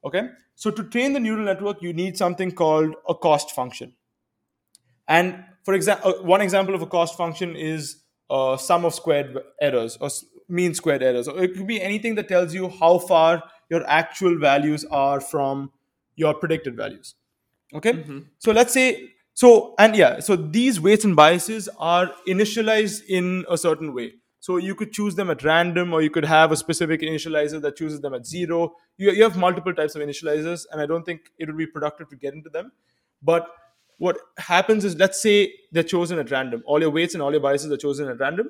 Okay? 0.05 0.29
So 0.55 0.71
to 0.71 0.83
train 0.85 1.11
the 1.11 1.19
neural 1.19 1.43
network, 1.43 1.81
you 1.81 1.91
need 1.91 2.17
something 2.17 2.53
called 2.53 2.95
a 3.09 3.13
cost 3.13 3.51
function. 3.51 3.95
And 5.09 5.43
for 5.65 5.73
example, 5.73 6.23
one 6.23 6.39
example 6.39 6.73
of 6.73 6.81
a 6.81 6.87
cost 6.87 7.17
function 7.17 7.57
is 7.57 7.97
uh, 8.29 8.55
sum 8.55 8.85
of 8.85 8.95
squared 8.95 9.37
errors 9.59 9.97
or 9.99 10.09
mean 10.47 10.73
squared 10.73 11.03
errors. 11.03 11.27
Or 11.27 11.43
it 11.43 11.53
could 11.53 11.67
be 11.67 11.81
anything 11.81 12.15
that 12.15 12.29
tells 12.29 12.53
you 12.53 12.69
how 12.69 12.99
far 12.99 13.43
your 13.69 13.85
actual 13.87 14.37
values 14.37 14.85
are 14.85 15.19
from 15.19 15.71
your 16.15 16.33
predicted 16.33 16.75
values. 16.75 17.15
Okay. 17.73 17.93
Mm-hmm. 17.93 18.19
So 18.39 18.51
let's 18.51 18.73
say 18.73 19.09
so 19.33 19.73
and 19.79 19.95
yeah 19.95 20.19
so 20.19 20.35
these 20.35 20.79
weights 20.79 21.05
and 21.05 21.15
biases 21.15 21.67
are 21.79 22.11
initialized 22.27 23.01
in 23.07 23.45
a 23.49 23.57
certain 23.57 23.93
way. 23.93 24.13
So 24.39 24.57
you 24.57 24.75
could 24.75 24.91
choose 24.91 25.15
them 25.15 25.29
at 25.29 25.41
random, 25.41 25.93
or 25.93 26.01
you 26.01 26.09
could 26.09 26.25
have 26.25 26.51
a 26.51 26.57
specific 26.57 26.99
initializer 26.99 27.61
that 27.61 27.77
chooses 27.77 28.01
them 28.01 28.13
at 28.13 28.25
zero. 28.25 28.75
You, 28.97 29.11
you 29.11 29.23
have 29.23 29.37
multiple 29.37 29.73
types 29.73 29.95
of 29.95 30.01
initializers, 30.01 30.65
and 30.69 30.81
I 30.81 30.85
don't 30.85 31.05
think 31.05 31.31
it 31.37 31.47
would 31.47 31.57
be 31.57 31.65
productive 31.65 32.09
to 32.09 32.17
get 32.17 32.33
into 32.33 32.49
them. 32.49 32.73
But 33.21 33.47
what 33.99 34.17
happens 34.37 34.83
is, 34.83 34.97
let's 34.97 35.21
say 35.21 35.53
they're 35.71 35.81
chosen 35.81 36.19
at 36.19 36.29
random. 36.29 36.61
All 36.65 36.81
your 36.81 36.89
weights 36.89 37.13
and 37.13 37.23
all 37.23 37.31
your 37.31 37.39
biases 37.39 37.71
are 37.71 37.77
chosen 37.77 38.09
at 38.09 38.19
random. 38.19 38.49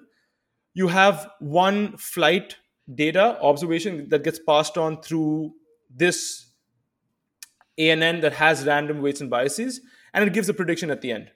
You 0.74 0.88
have 0.88 1.29
one 1.39 1.96
flight 1.98 2.55
data 2.94 3.40
observation 3.42 4.10
that 4.10 4.24
gets 4.24 4.40
passed 4.40 4.78
on 4.78 5.02
through 5.02 5.54
this 5.90 6.52
ANN 7.78 8.22
that 8.22 8.34
has 8.34 8.66
random 8.66 9.02
weights 9.02 9.22
and 9.22 9.30
biases, 9.30 9.82
and 10.13 10.24
it 10.25 10.34
gives 10.34 10.50
a 10.50 10.54
prediction 10.54 10.92
at 10.92 11.02
the 11.02 11.12
end. 11.12 11.32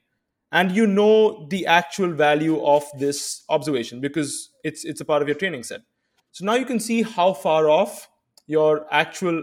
and 0.58 0.72
you 0.76 0.84
know 0.88 1.46
the 1.52 1.58
actual 1.74 2.12
value 2.20 2.58
of 2.74 2.86
this 3.00 3.18
observation 3.56 4.00
because 4.04 4.30
it's 4.70 4.86
it's 4.92 5.02
a 5.02 5.08
part 5.10 5.22
of 5.26 5.32
your 5.32 5.38
training 5.42 5.64
set 5.70 5.82
so 6.40 6.46
now 6.50 6.56
you 6.62 6.68
can 6.70 6.80
see 6.86 6.98
how 7.16 7.26
far 7.40 7.68
off 7.74 7.98
your 8.56 8.72
actual 9.00 9.42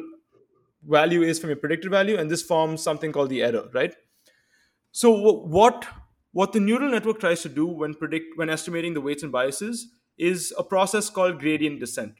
value 0.97 1.23
is 1.33 1.39
from 1.39 1.51
your 1.51 1.61
predicted 1.65 1.91
value 1.91 2.17
and 2.23 2.31
this 2.31 2.43
forms 2.53 2.83
something 2.83 3.13
called 3.19 3.31
the 3.35 3.43
error 3.51 3.65
right 3.75 3.97
so 4.93 5.11
what 5.59 5.87
what 6.33 6.53
the 6.53 6.61
neural 6.61 6.91
network 6.91 7.21
tries 7.21 7.43
to 7.43 7.49
do 7.49 7.67
when 7.67 7.95
predict 7.95 8.37
when 8.37 8.51
estimating 8.51 8.95
the 8.95 9.01
weights 9.01 9.23
and 9.23 9.33
biases 9.33 9.89
is 10.19 10.53
a 10.59 10.65
process 10.65 11.11
called 11.11 11.39
gradient 11.39 11.81
descent. 11.81 12.15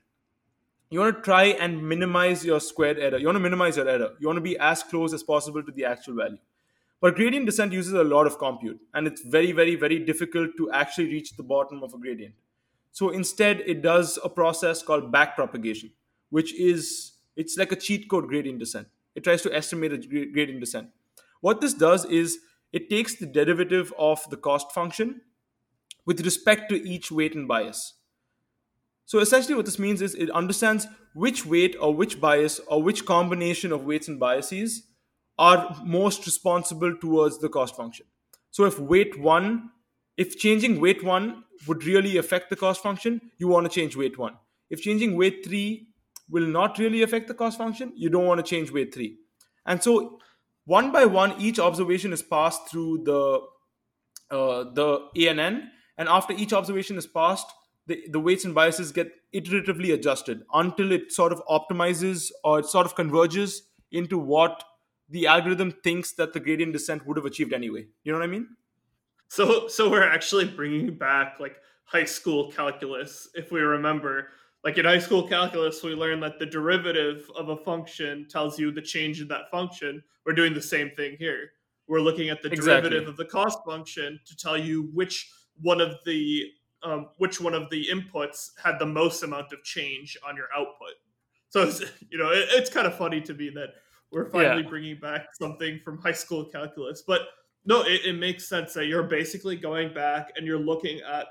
You 0.91 1.01
want 1.01 1.17
to 1.17 1.23
try 1.23 1.45
and 1.45 1.89
minimize 1.89 2.45
your 2.45 2.61
squared 2.61 2.99
error. 2.99 3.19
You 3.19 3.27
want 3.27 3.37
to 3.37 3.41
minimize 3.41 3.77
your 3.77 3.89
error. 3.89 4.11
You 4.21 4.27
want 4.27 4.37
to 4.37 4.43
be 4.43 4.59
as 4.59 4.83
close 4.83 5.13
as 5.13 5.23
possible 5.23 5.63
to 5.63 5.73
the 5.73 5.85
actual 5.85 6.15
value. 6.15 6.39
But 7.01 7.17
gradient 7.17 7.47
descent 7.47 7.73
uses 7.73 7.93
a 7.93 8.05
lot 8.05 8.27
of 8.27 8.39
compute 8.39 8.81
and 8.95 9.07
it's 9.07 9.21
very 9.23 9.53
very 9.53 9.75
very 9.75 9.99
difficult 9.99 10.51
to 10.57 10.71
actually 10.71 11.09
reach 11.09 11.37
the 11.37 11.43
bottom 11.43 11.83
of 11.83 11.93
a 11.93 11.99
gradient. 11.99 12.35
So 12.93 13.11
instead 13.11 13.61
it 13.67 13.83
does 13.83 14.19
a 14.25 14.29
process 14.29 14.83
called 14.83 15.13
backpropagation 15.13 15.91
which 16.31 16.55
is 16.55 17.13
it's 17.37 17.57
like 17.59 17.73
a 17.73 17.77
cheat 17.77 18.09
code 18.09 18.29
gradient 18.29 18.59
descent. 18.59 18.89
It 19.15 19.23
tries 19.25 19.43
to 19.43 19.55
estimate 19.55 19.93
a 19.93 19.99
gradient 19.99 20.61
descent. 20.61 20.89
What 21.41 21.61
this 21.61 21.75
does 21.75 22.05
is 22.07 22.39
it 22.73 22.89
takes 22.89 23.17
the 23.17 23.27
derivative 23.27 23.93
of 23.99 24.29
the 24.31 24.37
cost 24.37 24.73
function 24.73 25.21
with 26.07 26.25
respect 26.25 26.69
to 26.69 26.77
each 26.89 27.11
weight 27.11 27.35
and 27.35 27.49
bias 27.49 27.95
so 29.07 29.19
essentially, 29.19 29.55
what 29.55 29.67
this 29.67 29.79
means 29.79 30.01
is 30.01 30.15
it 30.15 30.31
understands 30.31 30.87
which 31.15 31.45
weight 31.45 31.77
or 31.81 31.95
which 31.95 32.21
bias 32.21 32.61
or 32.67 32.83
which 32.83 33.05
combination 33.05 33.71
of 33.71 33.85
weights 33.85 34.09
and 34.09 34.19
biases 34.19 34.85
are 35.39 35.77
most 35.85 36.27
responsible 36.27 36.97
towards 36.97 37.39
the 37.39 37.49
cost 37.49 37.77
function. 37.77 38.07
So 38.51 38.65
if 38.65 38.79
weight 38.79 39.21
one, 39.21 39.71
if 40.17 40.39
changing 40.39 40.81
weight 40.81 41.05
one 41.05 41.45
would 41.67 41.85
really 41.85 42.17
affect 42.17 42.51
the 42.51 42.57
cost 42.57 42.83
function, 42.83 43.21
you 43.37 43.49
want 43.49 43.71
to 43.71 43.73
change 43.81 43.97
weight 43.97 44.19
one. 44.19 44.37
If 44.71 44.81
changing 44.83 45.17
weight 45.17 45.45
three 45.45 45.89
will 46.31 46.47
not 46.47 46.79
really 46.79 47.03
affect 47.03 47.29
the 47.29 47.35
cost 47.35 47.59
function, 47.59 47.93
you 47.97 48.09
don't 48.09 48.27
want 48.27 48.39
to 48.39 48.49
change 48.49 48.71
weight 48.71 48.95
three. 48.95 49.19
And 49.67 49.83
so 49.83 50.19
one 50.65 50.93
by 50.93 51.05
one, 51.05 51.39
each 51.41 51.59
observation 51.59 52.13
is 52.13 52.23
passed 52.23 52.69
through 52.71 53.05
the 53.05 53.41
uh, 54.31 54.65
the 54.73 55.01
ANN, 55.17 55.71
and 55.97 56.09
after 56.09 56.33
each 56.33 56.53
observation 56.53 56.97
is 56.97 57.07
passed, 57.07 57.47
the, 57.87 58.03
the 58.11 58.21
weights 58.21 58.45
and 58.45 58.55
biases 58.55 58.93
get 58.93 59.13
iteratively 59.35 59.93
adjusted 59.93 60.43
until 60.53 60.93
it 60.93 61.13
sort 61.13 61.33
of 61.33 61.43
optimizes 61.49 62.31
or 62.43 62.61
it 62.61 62.67
sort 62.67 62.87
of 62.87 62.95
converges 62.95 63.63
into 63.93 64.19
what 64.19 64.65
the 65.09 65.27
algorithm 65.27 65.71
thinks 65.71 66.13
that 66.13 66.33
the 66.33 66.41
gradient 66.41 66.73
descent 66.73 67.07
would 67.07 67.17
have 67.17 67.27
achieved 67.27 67.53
anyway. 67.53 67.87
You 68.05 68.13
know 68.13 68.19
what 68.19 68.25
I 68.25 68.29
mean? 68.29 68.49
So, 69.29 69.69
so 69.69 69.91
we're 69.91 70.09
actually 70.09 70.47
bringing 70.47 70.97
back 70.97 71.37
like 71.41 71.57
high 71.85 72.05
school 72.05 72.51
calculus. 72.51 73.29
If 73.35 73.53
we 73.53 73.61
remember, 73.61 74.29
like 74.65 74.79
in 74.79 74.85
high 74.85 74.99
school 74.99 75.29
calculus, 75.29 75.83
we 75.83 75.95
learned 75.95 76.23
that 76.23 76.39
the 76.39 76.47
derivative 76.47 77.29
of 77.37 77.49
a 77.51 77.57
function 77.57 78.27
tells 78.31 78.59
you 78.59 78.71
the 78.73 78.83
change 78.83 79.21
in 79.21 79.29
that 79.29 79.51
function. 79.51 80.03
We're 80.25 80.35
doing 80.35 80.55
the 80.55 80.63
same 80.63 80.91
thing 80.97 81.17
here. 81.19 81.51
We're 81.87 82.01
looking 82.01 82.31
at 82.31 82.43
the 82.43 82.49
exactly. 82.49 82.89
derivative 82.89 83.09
of 83.09 83.17
the 83.17 83.27
cost 83.27 83.59
function 83.67 84.19
to 84.25 84.37
tell 84.37 84.57
you 84.57 84.91
which 84.95 85.31
one 85.61 85.81
of 85.81 85.97
the 86.05 86.51
um, 86.83 87.09
which 87.17 87.41
one 87.41 87.55
of 87.55 87.71
the 87.71 87.87
inputs 87.91 88.51
had 88.63 88.79
the 88.79 88.87
most 88.87 89.23
amount 89.23 89.53
of 89.53 89.63
change 89.63 90.19
on 90.27 90.37
your 90.37 90.49
output. 90.55 90.95
So 91.49 91.63
it's, 91.63 91.81
you 92.11 92.19
know, 92.19 92.31
it, 92.31 92.49
it's 92.53 92.71
kind 92.71 92.87
of 92.87 92.97
funny 92.97 93.21
to 93.23 93.35
me 93.35 93.51
that 93.55 93.71
we're 94.13 94.31
finally 94.31 94.63
yeah. 94.63 94.69
bringing 94.69 95.01
back 95.01 95.29
something 95.39 95.81
from 95.85 95.99
high 95.99 96.13
school 96.13 96.45
calculus. 96.45 97.03
But 97.07 97.23
no, 97.65 97.83
it, 97.83 98.05
it 98.05 98.13
makes 98.15 98.47
sense 98.47 98.75
that 98.75 98.87
you're 98.87 99.05
basically 99.05 99.57
going 99.57 99.95
back 99.95 100.33
and 100.37 100.47
you're 100.47 100.59
looking 100.59 101.01
at 101.01 101.27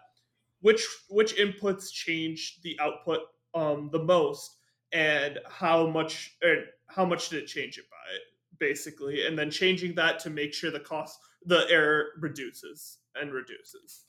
which 0.62 0.86
which 1.10 1.36
inputs 1.38 1.92
change 1.92 2.60
the 2.63 2.77
output 2.82 3.20
um, 3.53 3.89
the 3.92 4.03
most 4.03 4.58
and 4.92 5.39
how 5.48 5.86
much 5.88 6.36
and 6.42 6.63
how 6.88 7.06
much 7.06 7.30
did 7.30 7.43
it 7.43 7.48
change 7.48 7.78
it 7.78 7.86
by 7.89 8.17
basically 8.60 9.26
and 9.26 9.38
then 9.38 9.52
changing 9.52 9.93
that 9.95 10.19
to 10.19 10.30
make 10.30 10.54
sure 10.54 10.71
the 10.71 10.80
cost 10.80 11.19
the 11.45 11.65
error 11.69 12.12
reduces 12.19 13.00
and 13.15 13.34
reduces 13.34 14.06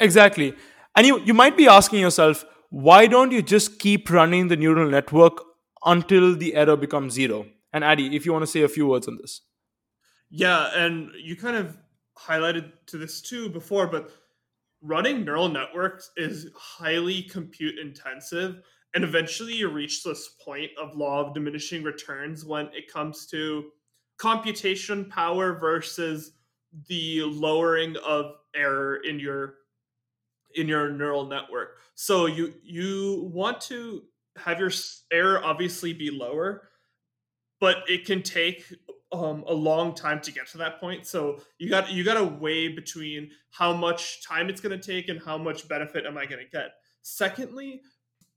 Exactly. 0.00 0.54
And 0.94 1.06
you, 1.06 1.20
you 1.20 1.34
might 1.34 1.56
be 1.56 1.68
asking 1.68 2.00
yourself, 2.00 2.44
why 2.70 3.06
don't 3.06 3.32
you 3.32 3.42
just 3.42 3.78
keep 3.78 4.10
running 4.10 4.48
the 4.48 4.56
neural 4.56 4.90
network 4.90 5.42
until 5.84 6.36
the 6.36 6.54
error 6.54 6.76
becomes 6.76 7.14
zero? 7.14 7.46
And 7.72 7.84
Addy, 7.84 8.14
if 8.16 8.26
you 8.26 8.32
want 8.32 8.42
to 8.42 8.50
say 8.50 8.62
a 8.62 8.68
few 8.68 8.86
words 8.86 9.08
on 9.08 9.18
this. 9.20 9.42
Yeah, 10.30 10.70
and 10.74 11.10
you 11.22 11.36
kind 11.36 11.56
of 11.56 11.76
highlighted 12.18 12.72
to 12.86 12.98
this 12.98 13.20
too 13.20 13.48
before, 13.48 13.86
but 13.86 14.10
running 14.82 15.24
neural 15.24 15.48
networks 15.48 16.10
is 16.16 16.48
highly 16.56 17.22
compute 17.22 17.78
intensive. 17.78 18.62
And 18.94 19.04
eventually 19.04 19.54
you 19.54 19.68
reach 19.68 20.02
this 20.02 20.28
point 20.42 20.70
of 20.80 20.96
law 20.96 21.24
of 21.24 21.34
diminishing 21.34 21.82
returns 21.82 22.44
when 22.44 22.66
it 22.66 22.90
comes 22.90 23.26
to 23.26 23.70
computation 24.18 25.04
power 25.04 25.58
versus 25.58 26.32
the 26.88 27.22
lowering 27.22 27.96
of 28.04 28.32
error 28.54 28.96
in 28.96 29.20
your 29.20 29.56
in 30.56 30.68
your 30.68 30.90
neural 30.90 31.26
network. 31.26 31.76
So 31.94 32.26
you 32.26 32.54
you 32.62 33.30
want 33.32 33.60
to 33.62 34.02
have 34.36 34.58
your 34.58 34.70
error 35.12 35.42
obviously 35.44 35.92
be 35.92 36.10
lower, 36.10 36.68
but 37.60 37.78
it 37.88 38.04
can 38.04 38.22
take 38.22 38.64
um, 39.12 39.44
a 39.46 39.54
long 39.54 39.94
time 39.94 40.20
to 40.20 40.32
get 40.32 40.48
to 40.48 40.58
that 40.58 40.80
point. 40.80 41.06
So 41.06 41.40
you 41.58 41.70
got 41.70 41.90
you 41.90 42.04
got 42.04 42.14
to 42.14 42.24
weigh 42.24 42.68
between 42.68 43.30
how 43.50 43.72
much 43.72 44.26
time 44.26 44.48
it's 44.48 44.60
going 44.60 44.78
to 44.78 44.84
take 44.84 45.08
and 45.08 45.22
how 45.22 45.38
much 45.38 45.68
benefit 45.68 46.04
am 46.06 46.18
I 46.18 46.26
going 46.26 46.44
to 46.44 46.50
get. 46.50 46.72
Secondly, 47.02 47.82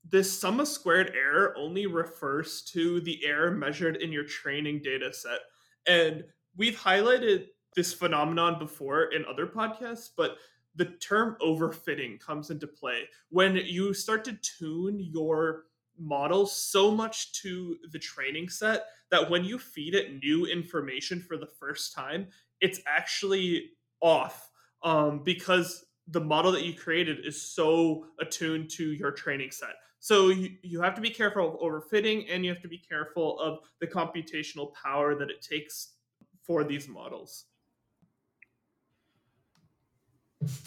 this 0.08 0.40
sum 0.40 0.60
of 0.60 0.68
squared 0.68 1.12
error 1.16 1.54
only 1.58 1.86
refers 1.88 2.62
to 2.74 3.02
the 3.02 3.26
error 3.26 3.52
measured 3.52 3.98
in 3.98 4.12
your 4.12 4.24
training 4.24 4.82
data 4.84 5.12
set. 5.12 5.40
And 5.88 6.24
we've 6.56 6.78
highlighted 6.78 7.48
this 7.76 7.94
phenomenon 7.94 8.60
before 8.60 9.06
in 9.06 9.26
other 9.26 9.48
podcasts, 9.48 10.10
but 10.16 10.38
the 10.80 10.86
term 10.86 11.36
overfitting 11.42 12.18
comes 12.22 12.52
into 12.52 12.66
play 12.66 13.04
when 13.30 13.58
you 13.58 13.94
start 13.94 14.24
to 14.24 14.34
tune 14.42 14.98
your 14.98 15.66
model 16.00 16.46
so 16.46 16.90
much 16.90 17.34
to 17.34 17.76
the 17.92 18.00
training 18.00 18.48
set 18.48 18.86
that 19.12 19.30
when 19.30 19.44
you 19.44 19.60
feed 19.60 19.94
it 19.94 20.24
new 20.24 20.46
information 20.46 21.20
for 21.20 21.36
the 21.36 21.50
first 21.60 21.94
time, 21.94 22.28
it's 22.62 22.80
actually 22.88 23.72
off 24.00 24.50
um, 24.84 25.22
because 25.26 25.84
the 26.08 26.22
model 26.22 26.54
that 26.54 26.64
you 26.64 26.74
created 26.74 27.26
is 27.26 27.42
so 27.42 28.06
attuned 28.22 28.70
to 28.70 28.94
your 28.94 29.12
training 29.12 29.52
set. 29.52 29.76
So 30.00 30.30
you, 30.30 30.52
you 30.64 30.82
have 30.82 30.96
to 30.96 31.02
be 31.02 31.10
careful 31.10 31.54
of 31.54 31.60
overfitting 31.60 32.28
and 32.30 32.46
you 32.46 32.54
have 32.54 32.62
to 32.62 32.70
be 32.70 32.78
careful 32.78 33.38
of 33.42 33.60
the 33.82 33.88
computational 33.88 34.74
power 34.74 35.14
that 35.16 35.30
it 35.30 35.42
takes 35.42 35.96
for 36.42 36.64
these 36.64 36.88
models. 36.88 37.48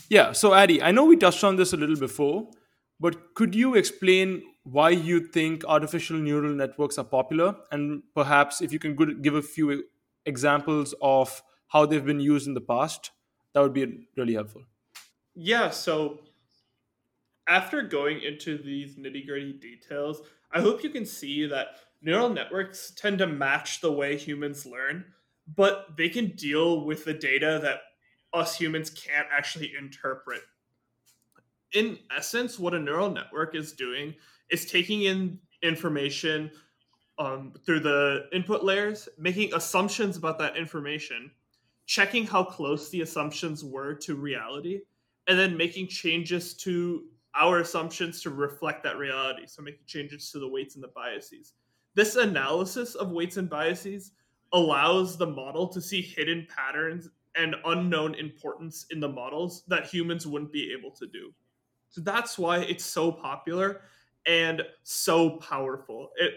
Yeah. 0.08 0.32
So, 0.32 0.54
Addy, 0.54 0.82
I 0.82 0.90
know 0.90 1.04
we 1.04 1.16
touched 1.16 1.44
on 1.44 1.56
this 1.56 1.72
a 1.72 1.76
little 1.76 1.96
before, 1.96 2.48
but 3.00 3.34
could 3.34 3.54
you 3.54 3.74
explain 3.74 4.42
why 4.64 4.90
you 4.90 5.28
think 5.28 5.64
artificial 5.64 6.16
neural 6.16 6.54
networks 6.54 6.98
are 6.98 7.04
popular? 7.04 7.56
And 7.70 8.02
perhaps 8.14 8.60
if 8.60 8.72
you 8.72 8.78
can 8.78 8.94
give 9.22 9.34
a 9.34 9.42
few 9.42 9.84
examples 10.26 10.94
of 11.00 11.42
how 11.68 11.86
they've 11.86 12.04
been 12.04 12.20
used 12.20 12.46
in 12.46 12.54
the 12.54 12.60
past, 12.60 13.10
that 13.54 13.60
would 13.60 13.72
be 13.72 14.06
really 14.16 14.34
helpful. 14.34 14.62
Yeah. 15.34 15.70
So, 15.70 16.20
after 17.48 17.82
going 17.82 18.22
into 18.22 18.58
these 18.58 18.96
nitty 18.96 19.26
gritty 19.26 19.54
details, 19.54 20.22
I 20.52 20.60
hope 20.60 20.84
you 20.84 20.90
can 20.90 21.06
see 21.06 21.46
that 21.46 21.68
neural 22.00 22.28
networks 22.28 22.92
tend 22.96 23.18
to 23.18 23.26
match 23.26 23.80
the 23.80 23.90
way 23.90 24.16
humans 24.16 24.66
learn, 24.66 25.06
but 25.56 25.96
they 25.96 26.08
can 26.08 26.28
deal 26.36 26.84
with 26.84 27.04
the 27.04 27.14
data 27.14 27.58
that 27.62 27.80
us 28.32 28.56
humans 28.56 28.90
can't 28.90 29.26
actually 29.30 29.72
interpret. 29.78 30.40
In 31.72 31.98
essence, 32.16 32.58
what 32.58 32.74
a 32.74 32.78
neural 32.78 33.10
network 33.10 33.54
is 33.54 33.72
doing 33.72 34.14
is 34.50 34.66
taking 34.66 35.02
in 35.02 35.38
information 35.62 36.50
um, 37.18 37.52
through 37.64 37.80
the 37.80 38.28
input 38.32 38.64
layers, 38.64 39.08
making 39.18 39.54
assumptions 39.54 40.16
about 40.16 40.38
that 40.38 40.56
information, 40.56 41.30
checking 41.86 42.26
how 42.26 42.44
close 42.44 42.90
the 42.90 43.02
assumptions 43.02 43.64
were 43.64 43.94
to 43.94 44.14
reality, 44.14 44.80
and 45.28 45.38
then 45.38 45.56
making 45.56 45.88
changes 45.88 46.54
to 46.54 47.04
our 47.34 47.60
assumptions 47.60 48.20
to 48.22 48.30
reflect 48.30 48.82
that 48.82 48.98
reality. 48.98 49.46
So 49.46 49.62
making 49.62 49.86
changes 49.86 50.30
to 50.32 50.38
the 50.38 50.48
weights 50.48 50.74
and 50.74 50.84
the 50.84 50.88
biases. 50.88 51.52
This 51.94 52.16
analysis 52.16 52.94
of 52.94 53.10
weights 53.10 53.36
and 53.36 53.48
biases 53.48 54.12
allows 54.52 55.16
the 55.16 55.26
model 55.26 55.68
to 55.68 55.80
see 55.80 56.02
hidden 56.02 56.46
patterns 56.54 57.08
and 57.36 57.56
unknown 57.64 58.14
importance 58.14 58.86
in 58.90 59.00
the 59.00 59.08
models 59.08 59.64
that 59.68 59.86
humans 59.86 60.26
wouldn't 60.26 60.52
be 60.52 60.74
able 60.78 60.90
to 60.90 61.06
do. 61.06 61.32
So 61.90 62.00
that's 62.00 62.38
why 62.38 62.58
it's 62.58 62.84
so 62.84 63.12
popular 63.12 63.82
and 64.26 64.62
so 64.82 65.30
powerful. 65.38 66.10
It 66.16 66.34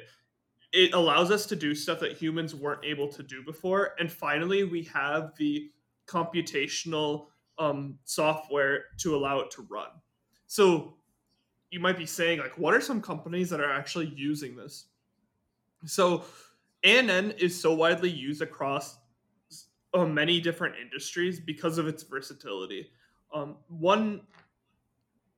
it 0.71 0.93
allows 0.93 1.31
us 1.31 1.45
to 1.45 1.55
do 1.55 1.73
stuff 1.73 2.01
that 2.01 2.17
humans 2.17 2.53
weren't 2.53 2.83
able 2.83 3.07
to 3.07 3.23
do 3.23 3.41
before. 3.43 3.93
And 3.97 4.11
finally, 4.11 4.65
we 4.65 4.83
have 4.83 5.31
the 5.37 5.71
computational 6.05 7.27
um, 7.57 7.97
software 8.03 8.85
to 8.97 9.15
allow 9.15 9.39
it 9.39 9.51
to 9.51 9.65
run. 9.69 9.87
So 10.47 10.97
you 11.71 11.79
might 11.79 11.97
be 11.97 12.05
saying, 12.05 12.39
like, 12.39 12.57
what 12.57 12.73
are 12.73 12.81
some 12.81 13.01
companies 13.01 13.49
that 13.51 13.61
are 13.61 13.71
actually 13.71 14.13
using 14.17 14.57
this? 14.57 14.87
So 15.85 16.25
ANN 16.83 17.31
is 17.31 17.59
so 17.59 17.73
widely 17.73 18.09
used 18.09 18.41
across 18.41 18.97
uh, 19.95 20.05
many 20.05 20.41
different 20.41 20.75
industries 20.81 21.39
because 21.39 21.77
of 21.77 21.87
its 21.87 22.03
versatility. 22.03 22.91
Um, 23.33 23.55
one 23.67 24.21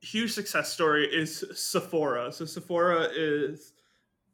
huge 0.02 0.34
success 0.34 0.72
story 0.74 1.06
is 1.06 1.46
Sephora. 1.54 2.32
So 2.32 2.46
Sephora 2.46 3.08
is 3.16 3.74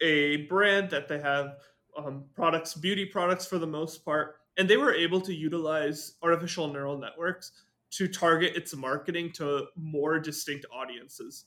a 0.02 0.38
brand 0.48 0.90
that 0.92 1.08
they 1.08 1.20
have 1.20 1.58
um, 1.98 2.26
products, 2.36 2.74
beauty 2.74 3.06
products 3.06 3.46
for 3.46 3.58
the 3.58 3.68
most 3.68 4.04
part, 4.04 4.38
and 4.58 4.70
they 4.70 4.78
were 4.78 4.94
able 4.94 5.22
to 5.22 5.34
utilize 5.34 6.14
artificial 6.22 6.68
neural 6.68 6.98
networks 6.98 7.52
to 7.92 8.08
target 8.08 8.56
its 8.56 8.76
marketing 8.76 9.32
to 9.34 9.66
more 9.76 10.20
distinct 10.20 10.66
audiences. 10.74 11.46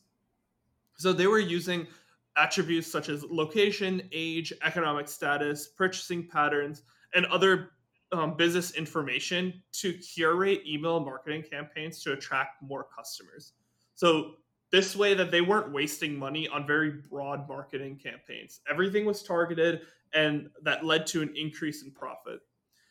So 0.98 1.12
they 1.12 1.26
were 1.26 1.38
using 1.38 1.86
attributes 2.36 2.86
such 2.86 3.08
as 3.08 3.24
location, 3.24 4.02
age, 4.12 4.52
economic 4.62 5.08
status, 5.08 5.66
purchasing 5.66 6.28
patterns, 6.28 6.82
and 7.14 7.26
other 7.26 7.70
um, 8.16 8.36
business 8.36 8.72
information 8.72 9.62
to 9.72 9.92
curate 9.92 10.62
email 10.66 11.00
marketing 11.00 11.44
campaigns 11.48 12.02
to 12.02 12.12
attract 12.12 12.62
more 12.62 12.86
customers. 12.96 13.52
So 13.94 14.32
this 14.72 14.96
way 14.96 15.14
that 15.14 15.30
they 15.30 15.40
weren't 15.40 15.72
wasting 15.72 16.18
money 16.18 16.48
on 16.48 16.66
very 16.66 16.90
broad 16.90 17.48
marketing 17.48 18.00
campaigns. 18.02 18.60
Everything 18.70 19.04
was 19.04 19.22
targeted 19.22 19.82
and 20.14 20.48
that 20.62 20.84
led 20.84 21.06
to 21.08 21.22
an 21.22 21.32
increase 21.36 21.82
in 21.82 21.90
profit. 21.90 22.40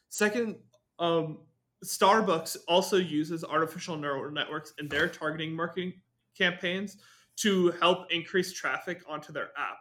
Second, 0.10 0.56
um, 1.00 1.40
Starbucks 1.84 2.58
also 2.68 2.98
uses 2.98 3.44
artificial 3.44 3.98
neural 3.98 4.32
networks 4.32 4.74
in 4.80 4.88
their 4.88 5.08
targeting 5.08 5.56
marketing 5.56 5.94
campaigns 6.38 6.98
to 7.38 7.72
help 7.82 8.12
increase 8.12 8.54
traffic 8.54 9.02
onto 9.08 9.34
their 9.34 9.50
app. 9.58 9.78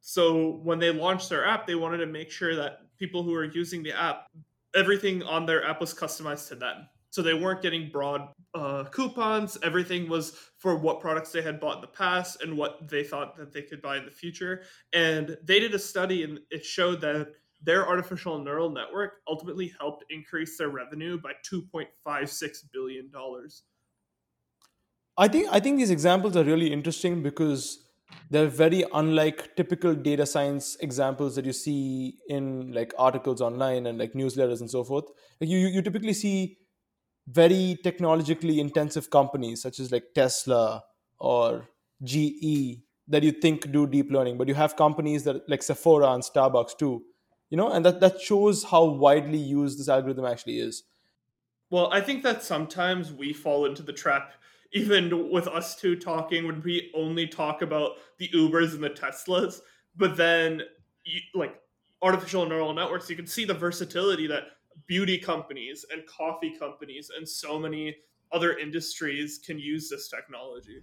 So 0.00 0.60
when 0.62 0.78
they 0.78 0.90
launched 0.90 1.28
their 1.28 1.46
app, 1.46 1.66
they 1.66 1.74
wanted 1.74 1.98
to 1.98 2.06
make 2.06 2.30
sure 2.30 2.54
that 2.56 2.80
people 2.98 3.22
who 3.22 3.34
are 3.34 3.44
using 3.44 3.82
the 3.82 3.92
app, 3.92 4.28
everything 4.74 5.22
on 5.22 5.46
their 5.46 5.64
app 5.64 5.80
was 5.80 5.94
customized 5.94 6.48
to 6.48 6.54
them. 6.54 6.88
So 7.10 7.20
they 7.20 7.34
weren't 7.34 7.60
getting 7.60 7.90
broad 7.90 8.28
uh, 8.54 8.84
coupons. 8.84 9.58
Everything 9.62 10.08
was 10.08 10.34
for 10.58 10.76
what 10.76 11.00
products 11.00 11.30
they 11.30 11.42
had 11.42 11.60
bought 11.60 11.76
in 11.76 11.80
the 11.82 11.88
past 11.88 12.42
and 12.42 12.56
what 12.56 12.88
they 12.88 13.04
thought 13.04 13.36
that 13.36 13.52
they 13.52 13.62
could 13.62 13.82
buy 13.82 13.98
in 13.98 14.06
the 14.06 14.10
future. 14.10 14.62
And 14.94 15.36
they 15.44 15.60
did 15.60 15.74
a 15.74 15.78
study 15.78 16.24
and 16.24 16.40
it 16.50 16.64
showed 16.64 17.02
that 17.02 17.28
their 17.62 17.86
artificial 17.86 18.38
neural 18.38 18.70
network 18.70 19.20
ultimately 19.28 19.72
helped 19.78 20.04
increase 20.10 20.56
their 20.56 20.70
revenue 20.70 21.20
by 21.20 21.32
2.56 21.50 22.58
billion 22.72 23.10
dollars. 23.10 23.64
I 25.16 25.28
think 25.28 25.48
I 25.52 25.60
think 25.60 25.76
these 25.76 25.90
examples 25.90 26.36
are 26.36 26.44
really 26.44 26.72
interesting 26.72 27.22
because 27.22 27.81
they're 28.30 28.46
very 28.46 28.84
unlike 28.94 29.54
typical 29.56 29.94
data 29.94 30.24
science 30.24 30.76
examples 30.80 31.36
that 31.36 31.44
you 31.44 31.52
see 31.52 32.18
in 32.28 32.72
like 32.72 32.94
articles 32.98 33.40
online 33.40 33.86
and 33.86 33.98
like 33.98 34.14
newsletters 34.14 34.60
and 34.60 34.70
so 34.70 34.84
forth. 34.84 35.04
Like 35.40 35.50
you 35.50 35.58
you 35.58 35.82
typically 35.82 36.14
see 36.14 36.58
very 37.28 37.78
technologically 37.82 38.58
intensive 38.60 39.10
companies 39.10 39.62
such 39.62 39.78
as 39.80 39.92
like 39.92 40.04
Tesla 40.14 40.82
or 41.18 41.68
GE 42.02 42.82
that 43.08 43.22
you 43.22 43.32
think 43.32 43.70
do 43.70 43.86
deep 43.86 44.10
learning, 44.10 44.38
but 44.38 44.48
you 44.48 44.54
have 44.54 44.76
companies 44.76 45.24
that 45.24 45.48
like 45.48 45.62
Sephora 45.62 46.12
and 46.12 46.22
Starbucks 46.22 46.78
too, 46.78 47.02
you 47.50 47.56
know, 47.56 47.70
and 47.70 47.84
that 47.84 48.00
that 48.00 48.20
shows 48.20 48.64
how 48.64 48.84
widely 48.84 49.38
used 49.38 49.78
this 49.78 49.88
algorithm 49.88 50.24
actually 50.24 50.58
is. 50.58 50.84
Well, 51.70 51.90
I 51.92 52.00
think 52.00 52.22
that 52.22 52.42
sometimes 52.42 53.12
we 53.12 53.32
fall 53.32 53.64
into 53.64 53.82
the 53.82 53.92
trap, 53.92 54.34
even 54.72 55.30
with 55.30 55.46
us 55.48 55.76
two 55.76 55.96
talking, 55.96 56.46
when 56.46 56.62
we 56.62 56.90
only 56.94 57.26
talk 57.26 57.62
about 57.62 57.92
the 58.18 58.28
Ubers 58.34 58.74
and 58.74 58.82
the 58.82 58.90
Teslas, 58.90 59.60
but 59.96 60.16
then 60.16 60.62
like 61.34 61.54
artificial 62.00 62.46
neural 62.46 62.72
networks, 62.72 63.10
you 63.10 63.16
can 63.16 63.26
see 63.26 63.44
the 63.44 63.54
versatility 63.54 64.26
that 64.26 64.44
beauty 64.86 65.18
companies 65.18 65.84
and 65.92 66.06
coffee 66.06 66.54
companies 66.58 67.10
and 67.16 67.28
so 67.28 67.58
many 67.58 67.94
other 68.32 68.56
industries 68.56 69.38
can 69.44 69.58
use 69.58 69.90
this 69.90 70.08
technology. 70.08 70.80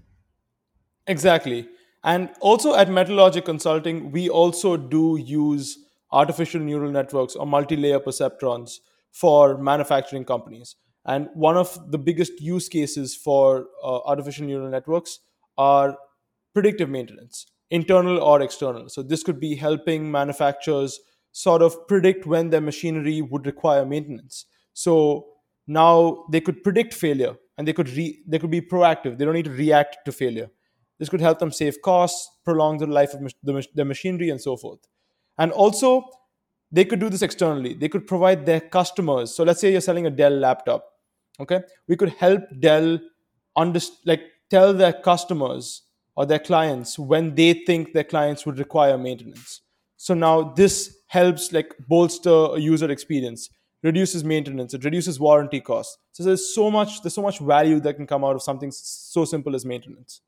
Exactly. 1.07 1.67
And 2.03 2.29
also 2.39 2.75
at 2.75 2.87
Metalogic 2.87 3.45
Consulting, 3.45 4.11
we 4.11 4.29
also 4.29 4.77
do 4.77 5.17
use 5.17 5.77
artificial 6.11 6.61
neural 6.61 6.91
networks 6.91 7.35
or 7.35 7.45
multi 7.45 7.75
layer 7.75 7.99
perceptrons 7.99 8.77
for 9.11 9.57
manufacturing 9.57 10.23
companies. 10.23 10.75
And 11.09 11.27
one 11.33 11.57
of 11.57 11.91
the 11.91 11.97
biggest 11.97 12.39
use 12.39 12.69
cases 12.69 13.15
for 13.15 13.65
uh, 13.83 14.01
artificial 14.05 14.45
neural 14.45 14.69
networks 14.69 15.17
are 15.57 15.97
predictive 16.53 16.87
maintenance, 16.87 17.47
internal 17.71 18.19
or 18.19 18.41
external. 18.41 18.89
So 18.89 19.01
this 19.01 19.23
could 19.23 19.39
be 19.39 19.55
helping 19.55 20.11
manufacturers 20.11 20.99
sort 21.31 21.63
of 21.63 21.87
predict 21.87 22.27
when 22.27 22.51
their 22.51 22.61
machinery 22.61 23.23
would 23.23 23.47
require 23.47 23.87
maintenance. 23.87 24.45
So 24.73 25.25
now 25.65 26.25
they 26.31 26.41
could 26.41 26.63
predict 26.63 26.93
failure 26.93 27.35
and 27.57 27.67
they 27.67 27.73
could 27.73 27.89
re- 27.89 28.21
they 28.27 28.37
could 28.37 28.51
be 28.51 28.61
proactive. 28.61 29.17
They 29.17 29.25
don't 29.25 29.33
need 29.33 29.45
to 29.45 29.51
react 29.65 29.97
to 30.05 30.11
failure. 30.11 30.51
This 30.99 31.09
could 31.09 31.21
help 31.21 31.39
them 31.39 31.51
save 31.51 31.81
costs, 31.81 32.29
prolong 32.45 32.77
the 32.77 32.85
life 32.85 33.15
of 33.15 33.21
the, 33.41 33.67
the 33.73 33.85
machinery, 33.85 34.29
and 34.29 34.39
so 34.39 34.57
forth. 34.57 34.79
And 35.39 35.51
also, 35.53 36.05
they 36.71 36.85
could 36.85 36.99
do 36.99 37.09
this 37.09 37.23
externally. 37.23 37.73
They 37.73 37.89
could 37.89 38.05
provide 38.05 38.45
their 38.45 38.59
customers. 38.59 39.33
So 39.33 39.43
let's 39.43 39.59
say 39.59 39.71
you're 39.71 39.81
selling 39.81 40.05
a 40.05 40.11
Dell 40.11 40.31
laptop. 40.31 40.85
Okay, 41.39 41.61
we 41.87 41.95
could 41.95 42.09
help 42.09 42.41
Dell 42.59 42.99
under, 43.55 43.79
like 44.05 44.21
tell 44.49 44.73
their 44.73 44.93
customers 44.93 45.83
or 46.15 46.25
their 46.25 46.39
clients 46.39 46.99
when 46.99 47.33
they 47.35 47.53
think 47.53 47.93
their 47.93 48.03
clients 48.03 48.45
would 48.45 48.59
require 48.59 48.97
maintenance. 48.97 49.61
So 49.95 50.13
now 50.13 50.43
this 50.43 50.97
helps 51.07 51.51
like 51.51 51.73
bolster 51.87 52.29
a 52.29 52.59
user 52.59 52.91
experience, 52.91 53.49
reduces 53.83 54.23
maintenance, 54.23 54.73
it 54.73 54.83
reduces 54.83 55.19
warranty 55.19 55.61
costs. 55.61 55.97
So 56.11 56.23
there's 56.23 56.53
so 56.53 56.69
much 56.69 57.01
there's 57.01 57.13
so 57.13 57.21
much 57.21 57.39
value 57.39 57.79
that 57.81 57.95
can 57.95 58.05
come 58.07 58.23
out 58.23 58.35
of 58.35 58.41
something 58.41 58.71
so 58.71 59.23
simple 59.25 59.55
as 59.55 59.65
maintenance. 59.65 60.21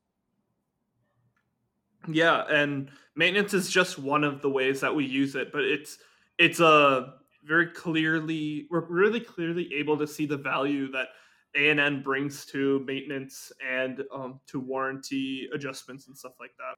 Yeah, 2.07 2.43
and 2.49 2.89
maintenance 3.15 3.53
is 3.53 3.69
just 3.69 3.99
one 3.99 4.23
of 4.23 4.41
the 4.41 4.49
ways 4.49 4.81
that 4.81 4.95
we 4.95 5.05
use 5.05 5.35
it, 5.35 5.51
but 5.51 5.63
it's 5.63 5.97
it's 6.37 6.59
a 6.59 7.15
very 7.43 7.67
clearly 7.67 8.67
we're 8.69 8.85
really 8.85 9.19
clearly 9.19 9.73
able 9.73 9.97
to 9.97 10.07
see 10.07 10.25
the 10.25 10.37
value 10.37 10.91
that 10.91 11.09
ANN 11.55 12.01
brings 12.01 12.45
to 12.45 12.79
maintenance 12.85 13.51
and 13.67 14.03
um, 14.13 14.39
to 14.47 14.59
warranty 14.59 15.49
adjustments 15.53 16.07
and 16.07 16.17
stuff 16.17 16.33
like 16.39 16.55
that 16.57 16.75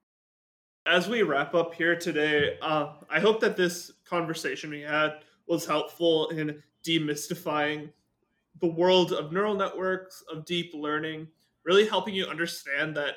as 0.86 1.08
we 1.08 1.22
wrap 1.22 1.54
up 1.54 1.74
here 1.74 1.96
today, 1.96 2.58
uh, 2.60 2.92
I 3.08 3.18
hope 3.20 3.40
that 3.40 3.56
this 3.56 3.90
conversation 4.04 4.70
we 4.70 4.82
had 4.82 5.20
was 5.46 5.66
helpful 5.66 6.28
in 6.28 6.62
demystifying 6.86 7.90
the 8.60 8.66
world 8.66 9.12
of 9.12 9.32
neural 9.32 9.54
networks, 9.54 10.22
of 10.30 10.44
deep 10.44 10.72
learning, 10.74 11.26
really 11.64 11.88
helping 11.88 12.14
you 12.14 12.26
understand 12.26 12.96
that 12.96 13.14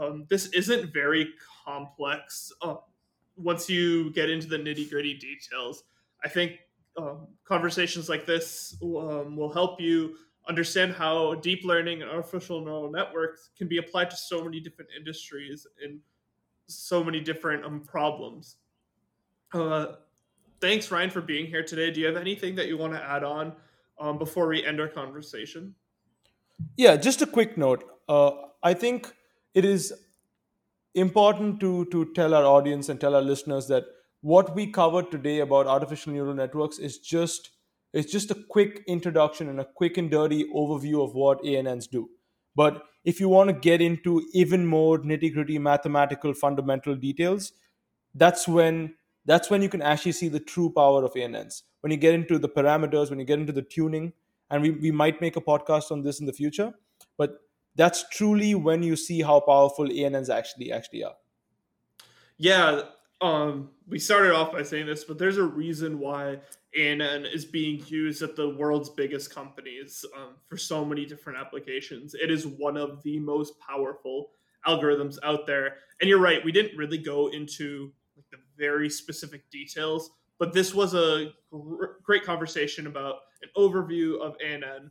um, 0.00 0.26
this 0.28 0.46
isn't 0.48 0.92
very 0.92 1.28
complex 1.64 2.50
uh, 2.62 2.76
once 3.36 3.68
you 3.68 4.10
get 4.12 4.30
into 4.30 4.46
the 4.46 4.56
nitty 4.56 4.88
gritty 4.88 5.14
details. 5.14 5.84
I 6.24 6.28
think 6.28 6.58
um, 6.96 7.28
conversations 7.44 8.08
like 8.08 8.26
this 8.26 8.76
um, 8.82 9.36
will 9.36 9.52
help 9.52 9.80
you 9.80 10.16
understand 10.48 10.92
how 10.92 11.34
deep 11.34 11.64
learning 11.64 12.02
and 12.02 12.10
artificial 12.10 12.60
neural 12.60 12.90
networks 12.90 13.50
can 13.56 13.68
be 13.68 13.78
applied 13.78 14.10
to 14.10 14.16
so 14.16 14.42
many 14.44 14.60
different 14.60 14.90
industries 14.96 15.66
and 15.82 15.98
so 16.68 17.02
many 17.02 17.20
different 17.20 17.64
um, 17.64 17.80
problems. 17.80 18.56
Uh, 19.52 19.86
thanks, 20.60 20.90
Ryan, 20.90 21.10
for 21.10 21.20
being 21.20 21.46
here 21.46 21.62
today. 21.62 21.90
Do 21.90 22.00
you 22.00 22.06
have 22.06 22.16
anything 22.16 22.54
that 22.56 22.68
you 22.68 22.76
want 22.76 22.92
to 22.92 23.02
add 23.02 23.24
on 23.24 23.52
um, 23.98 24.18
before 24.18 24.48
we 24.48 24.64
end 24.64 24.80
our 24.80 24.88
conversation? 24.88 25.74
Yeah, 26.76 26.96
just 26.96 27.22
a 27.22 27.26
quick 27.26 27.56
note. 27.56 27.84
Uh, 28.08 28.30
I 28.62 28.74
think 28.74 29.12
it 29.54 29.64
is 29.64 29.92
important 30.94 31.60
to 31.60 31.84
to 31.86 32.06
tell 32.14 32.34
our 32.34 32.44
audience 32.44 32.88
and 32.88 33.00
tell 33.00 33.14
our 33.14 33.22
listeners 33.22 33.66
that 33.68 33.84
what 34.20 34.54
we 34.54 34.66
covered 34.66 35.10
today 35.10 35.40
about 35.40 35.66
artificial 35.66 36.12
neural 36.12 36.34
networks 36.34 36.78
is 36.78 36.98
just 36.98 37.50
it's 37.92 38.12
just 38.12 38.30
a 38.30 38.34
quick 38.50 38.82
introduction 38.86 39.48
and 39.48 39.60
a 39.60 39.64
quick 39.64 39.96
and 39.96 40.10
dirty 40.10 40.44
overview 40.54 41.02
of 41.02 41.14
what 41.14 41.42
ANNs 41.44 41.86
do. 41.86 42.10
But 42.54 42.82
if 43.04 43.20
you 43.20 43.28
want 43.28 43.48
to 43.48 43.54
get 43.54 43.80
into 43.80 44.26
even 44.34 44.66
more 44.66 44.98
nitty 44.98 45.32
gritty 45.32 45.58
mathematical 45.58 46.34
fundamental 46.34 46.94
details, 46.94 47.52
that's 48.14 48.48
when 48.48 48.94
that's 49.24 49.50
when 49.50 49.62
you 49.62 49.68
can 49.68 49.82
actually 49.82 50.12
see 50.12 50.28
the 50.28 50.40
true 50.40 50.70
power 50.70 51.04
of 51.04 51.16
ANNs. 51.16 51.62
When 51.80 51.90
you 51.90 51.96
get 51.96 52.14
into 52.14 52.38
the 52.38 52.48
parameters, 52.48 53.10
when 53.10 53.18
you 53.18 53.24
get 53.24 53.38
into 53.38 53.52
the 53.52 53.62
tuning, 53.62 54.12
and 54.50 54.62
we, 54.62 54.70
we 54.70 54.90
might 54.90 55.20
make 55.20 55.36
a 55.36 55.40
podcast 55.40 55.90
on 55.90 56.02
this 56.02 56.20
in 56.20 56.26
the 56.26 56.32
future, 56.32 56.72
but 57.18 57.38
that's 57.74 58.08
truly 58.08 58.54
when 58.54 58.82
you 58.82 58.96
see 58.96 59.22
how 59.22 59.40
powerful 59.40 59.90
ANNs 59.90 60.30
actually 60.30 60.72
actually 60.72 61.04
are. 61.04 61.16
Yeah, 62.38 62.82
um, 63.20 63.70
we 63.88 63.98
started 63.98 64.34
off 64.34 64.52
by 64.52 64.62
saying 64.62 64.86
this, 64.86 65.04
but 65.04 65.18
there's 65.18 65.38
a 65.38 65.44
reason 65.44 65.98
why 65.98 66.38
ANN 66.78 67.24
is 67.24 67.44
being 67.44 67.82
used 67.86 68.22
at 68.22 68.36
the 68.36 68.50
world's 68.50 68.90
biggest 68.90 69.34
companies 69.34 70.04
um, 70.16 70.34
for 70.46 70.56
so 70.56 70.84
many 70.84 71.06
different 71.06 71.38
applications. 71.38 72.14
It 72.14 72.30
is 72.30 72.46
one 72.46 72.76
of 72.76 73.02
the 73.02 73.18
most 73.18 73.58
powerful 73.58 74.30
algorithms 74.66 75.16
out 75.22 75.46
there. 75.46 75.76
And 76.00 76.10
you're 76.10 76.20
right, 76.20 76.44
we 76.44 76.52
didn't 76.52 76.76
really 76.76 76.98
go 76.98 77.28
into 77.28 77.92
like 78.16 78.26
the 78.30 78.38
very 78.58 78.90
specific 78.90 79.48
details, 79.50 80.10
but 80.38 80.52
this 80.52 80.74
was 80.74 80.94
a 80.94 81.32
gr- 81.50 81.84
great 82.02 82.24
conversation 82.24 82.86
about 82.86 83.16
an 83.42 83.48
overview 83.56 84.20
of 84.20 84.36
ANN. 84.44 84.90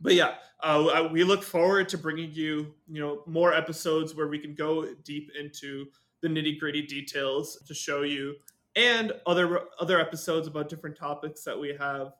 But 0.00 0.14
yeah, 0.14 0.34
uh, 0.62 1.08
we 1.10 1.24
look 1.24 1.42
forward 1.42 1.88
to 1.90 1.98
bringing 1.98 2.32
you, 2.32 2.72
you 2.88 3.00
know, 3.00 3.22
more 3.26 3.52
episodes 3.52 4.14
where 4.14 4.28
we 4.28 4.38
can 4.38 4.54
go 4.54 4.94
deep 5.04 5.30
into 5.38 5.86
the 6.22 6.28
nitty 6.28 6.58
gritty 6.58 6.82
details 6.82 7.62
to 7.66 7.74
show 7.74 8.02
you, 8.02 8.34
and 8.76 9.12
other 9.26 9.62
other 9.80 10.00
episodes 10.00 10.46
about 10.46 10.68
different 10.68 10.96
topics 10.96 11.42
that 11.44 11.58
we 11.58 11.74
have. 11.78 12.12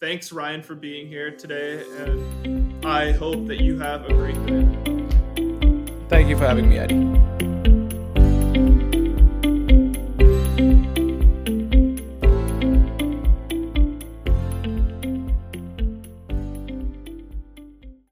Thanks, 0.00 0.32
Ryan, 0.32 0.62
for 0.62 0.74
being 0.74 1.06
here 1.06 1.30
today, 1.30 1.84
and 1.98 2.84
I 2.84 3.12
hope 3.12 3.46
that 3.46 3.60
you 3.60 3.78
have 3.78 4.04
a 4.04 4.12
great 4.12 4.46
day. 4.46 4.66
Thank 6.08 6.28
you 6.28 6.36
for 6.36 6.46
having 6.46 6.68
me, 6.68 6.78
Eddie. 6.78 7.23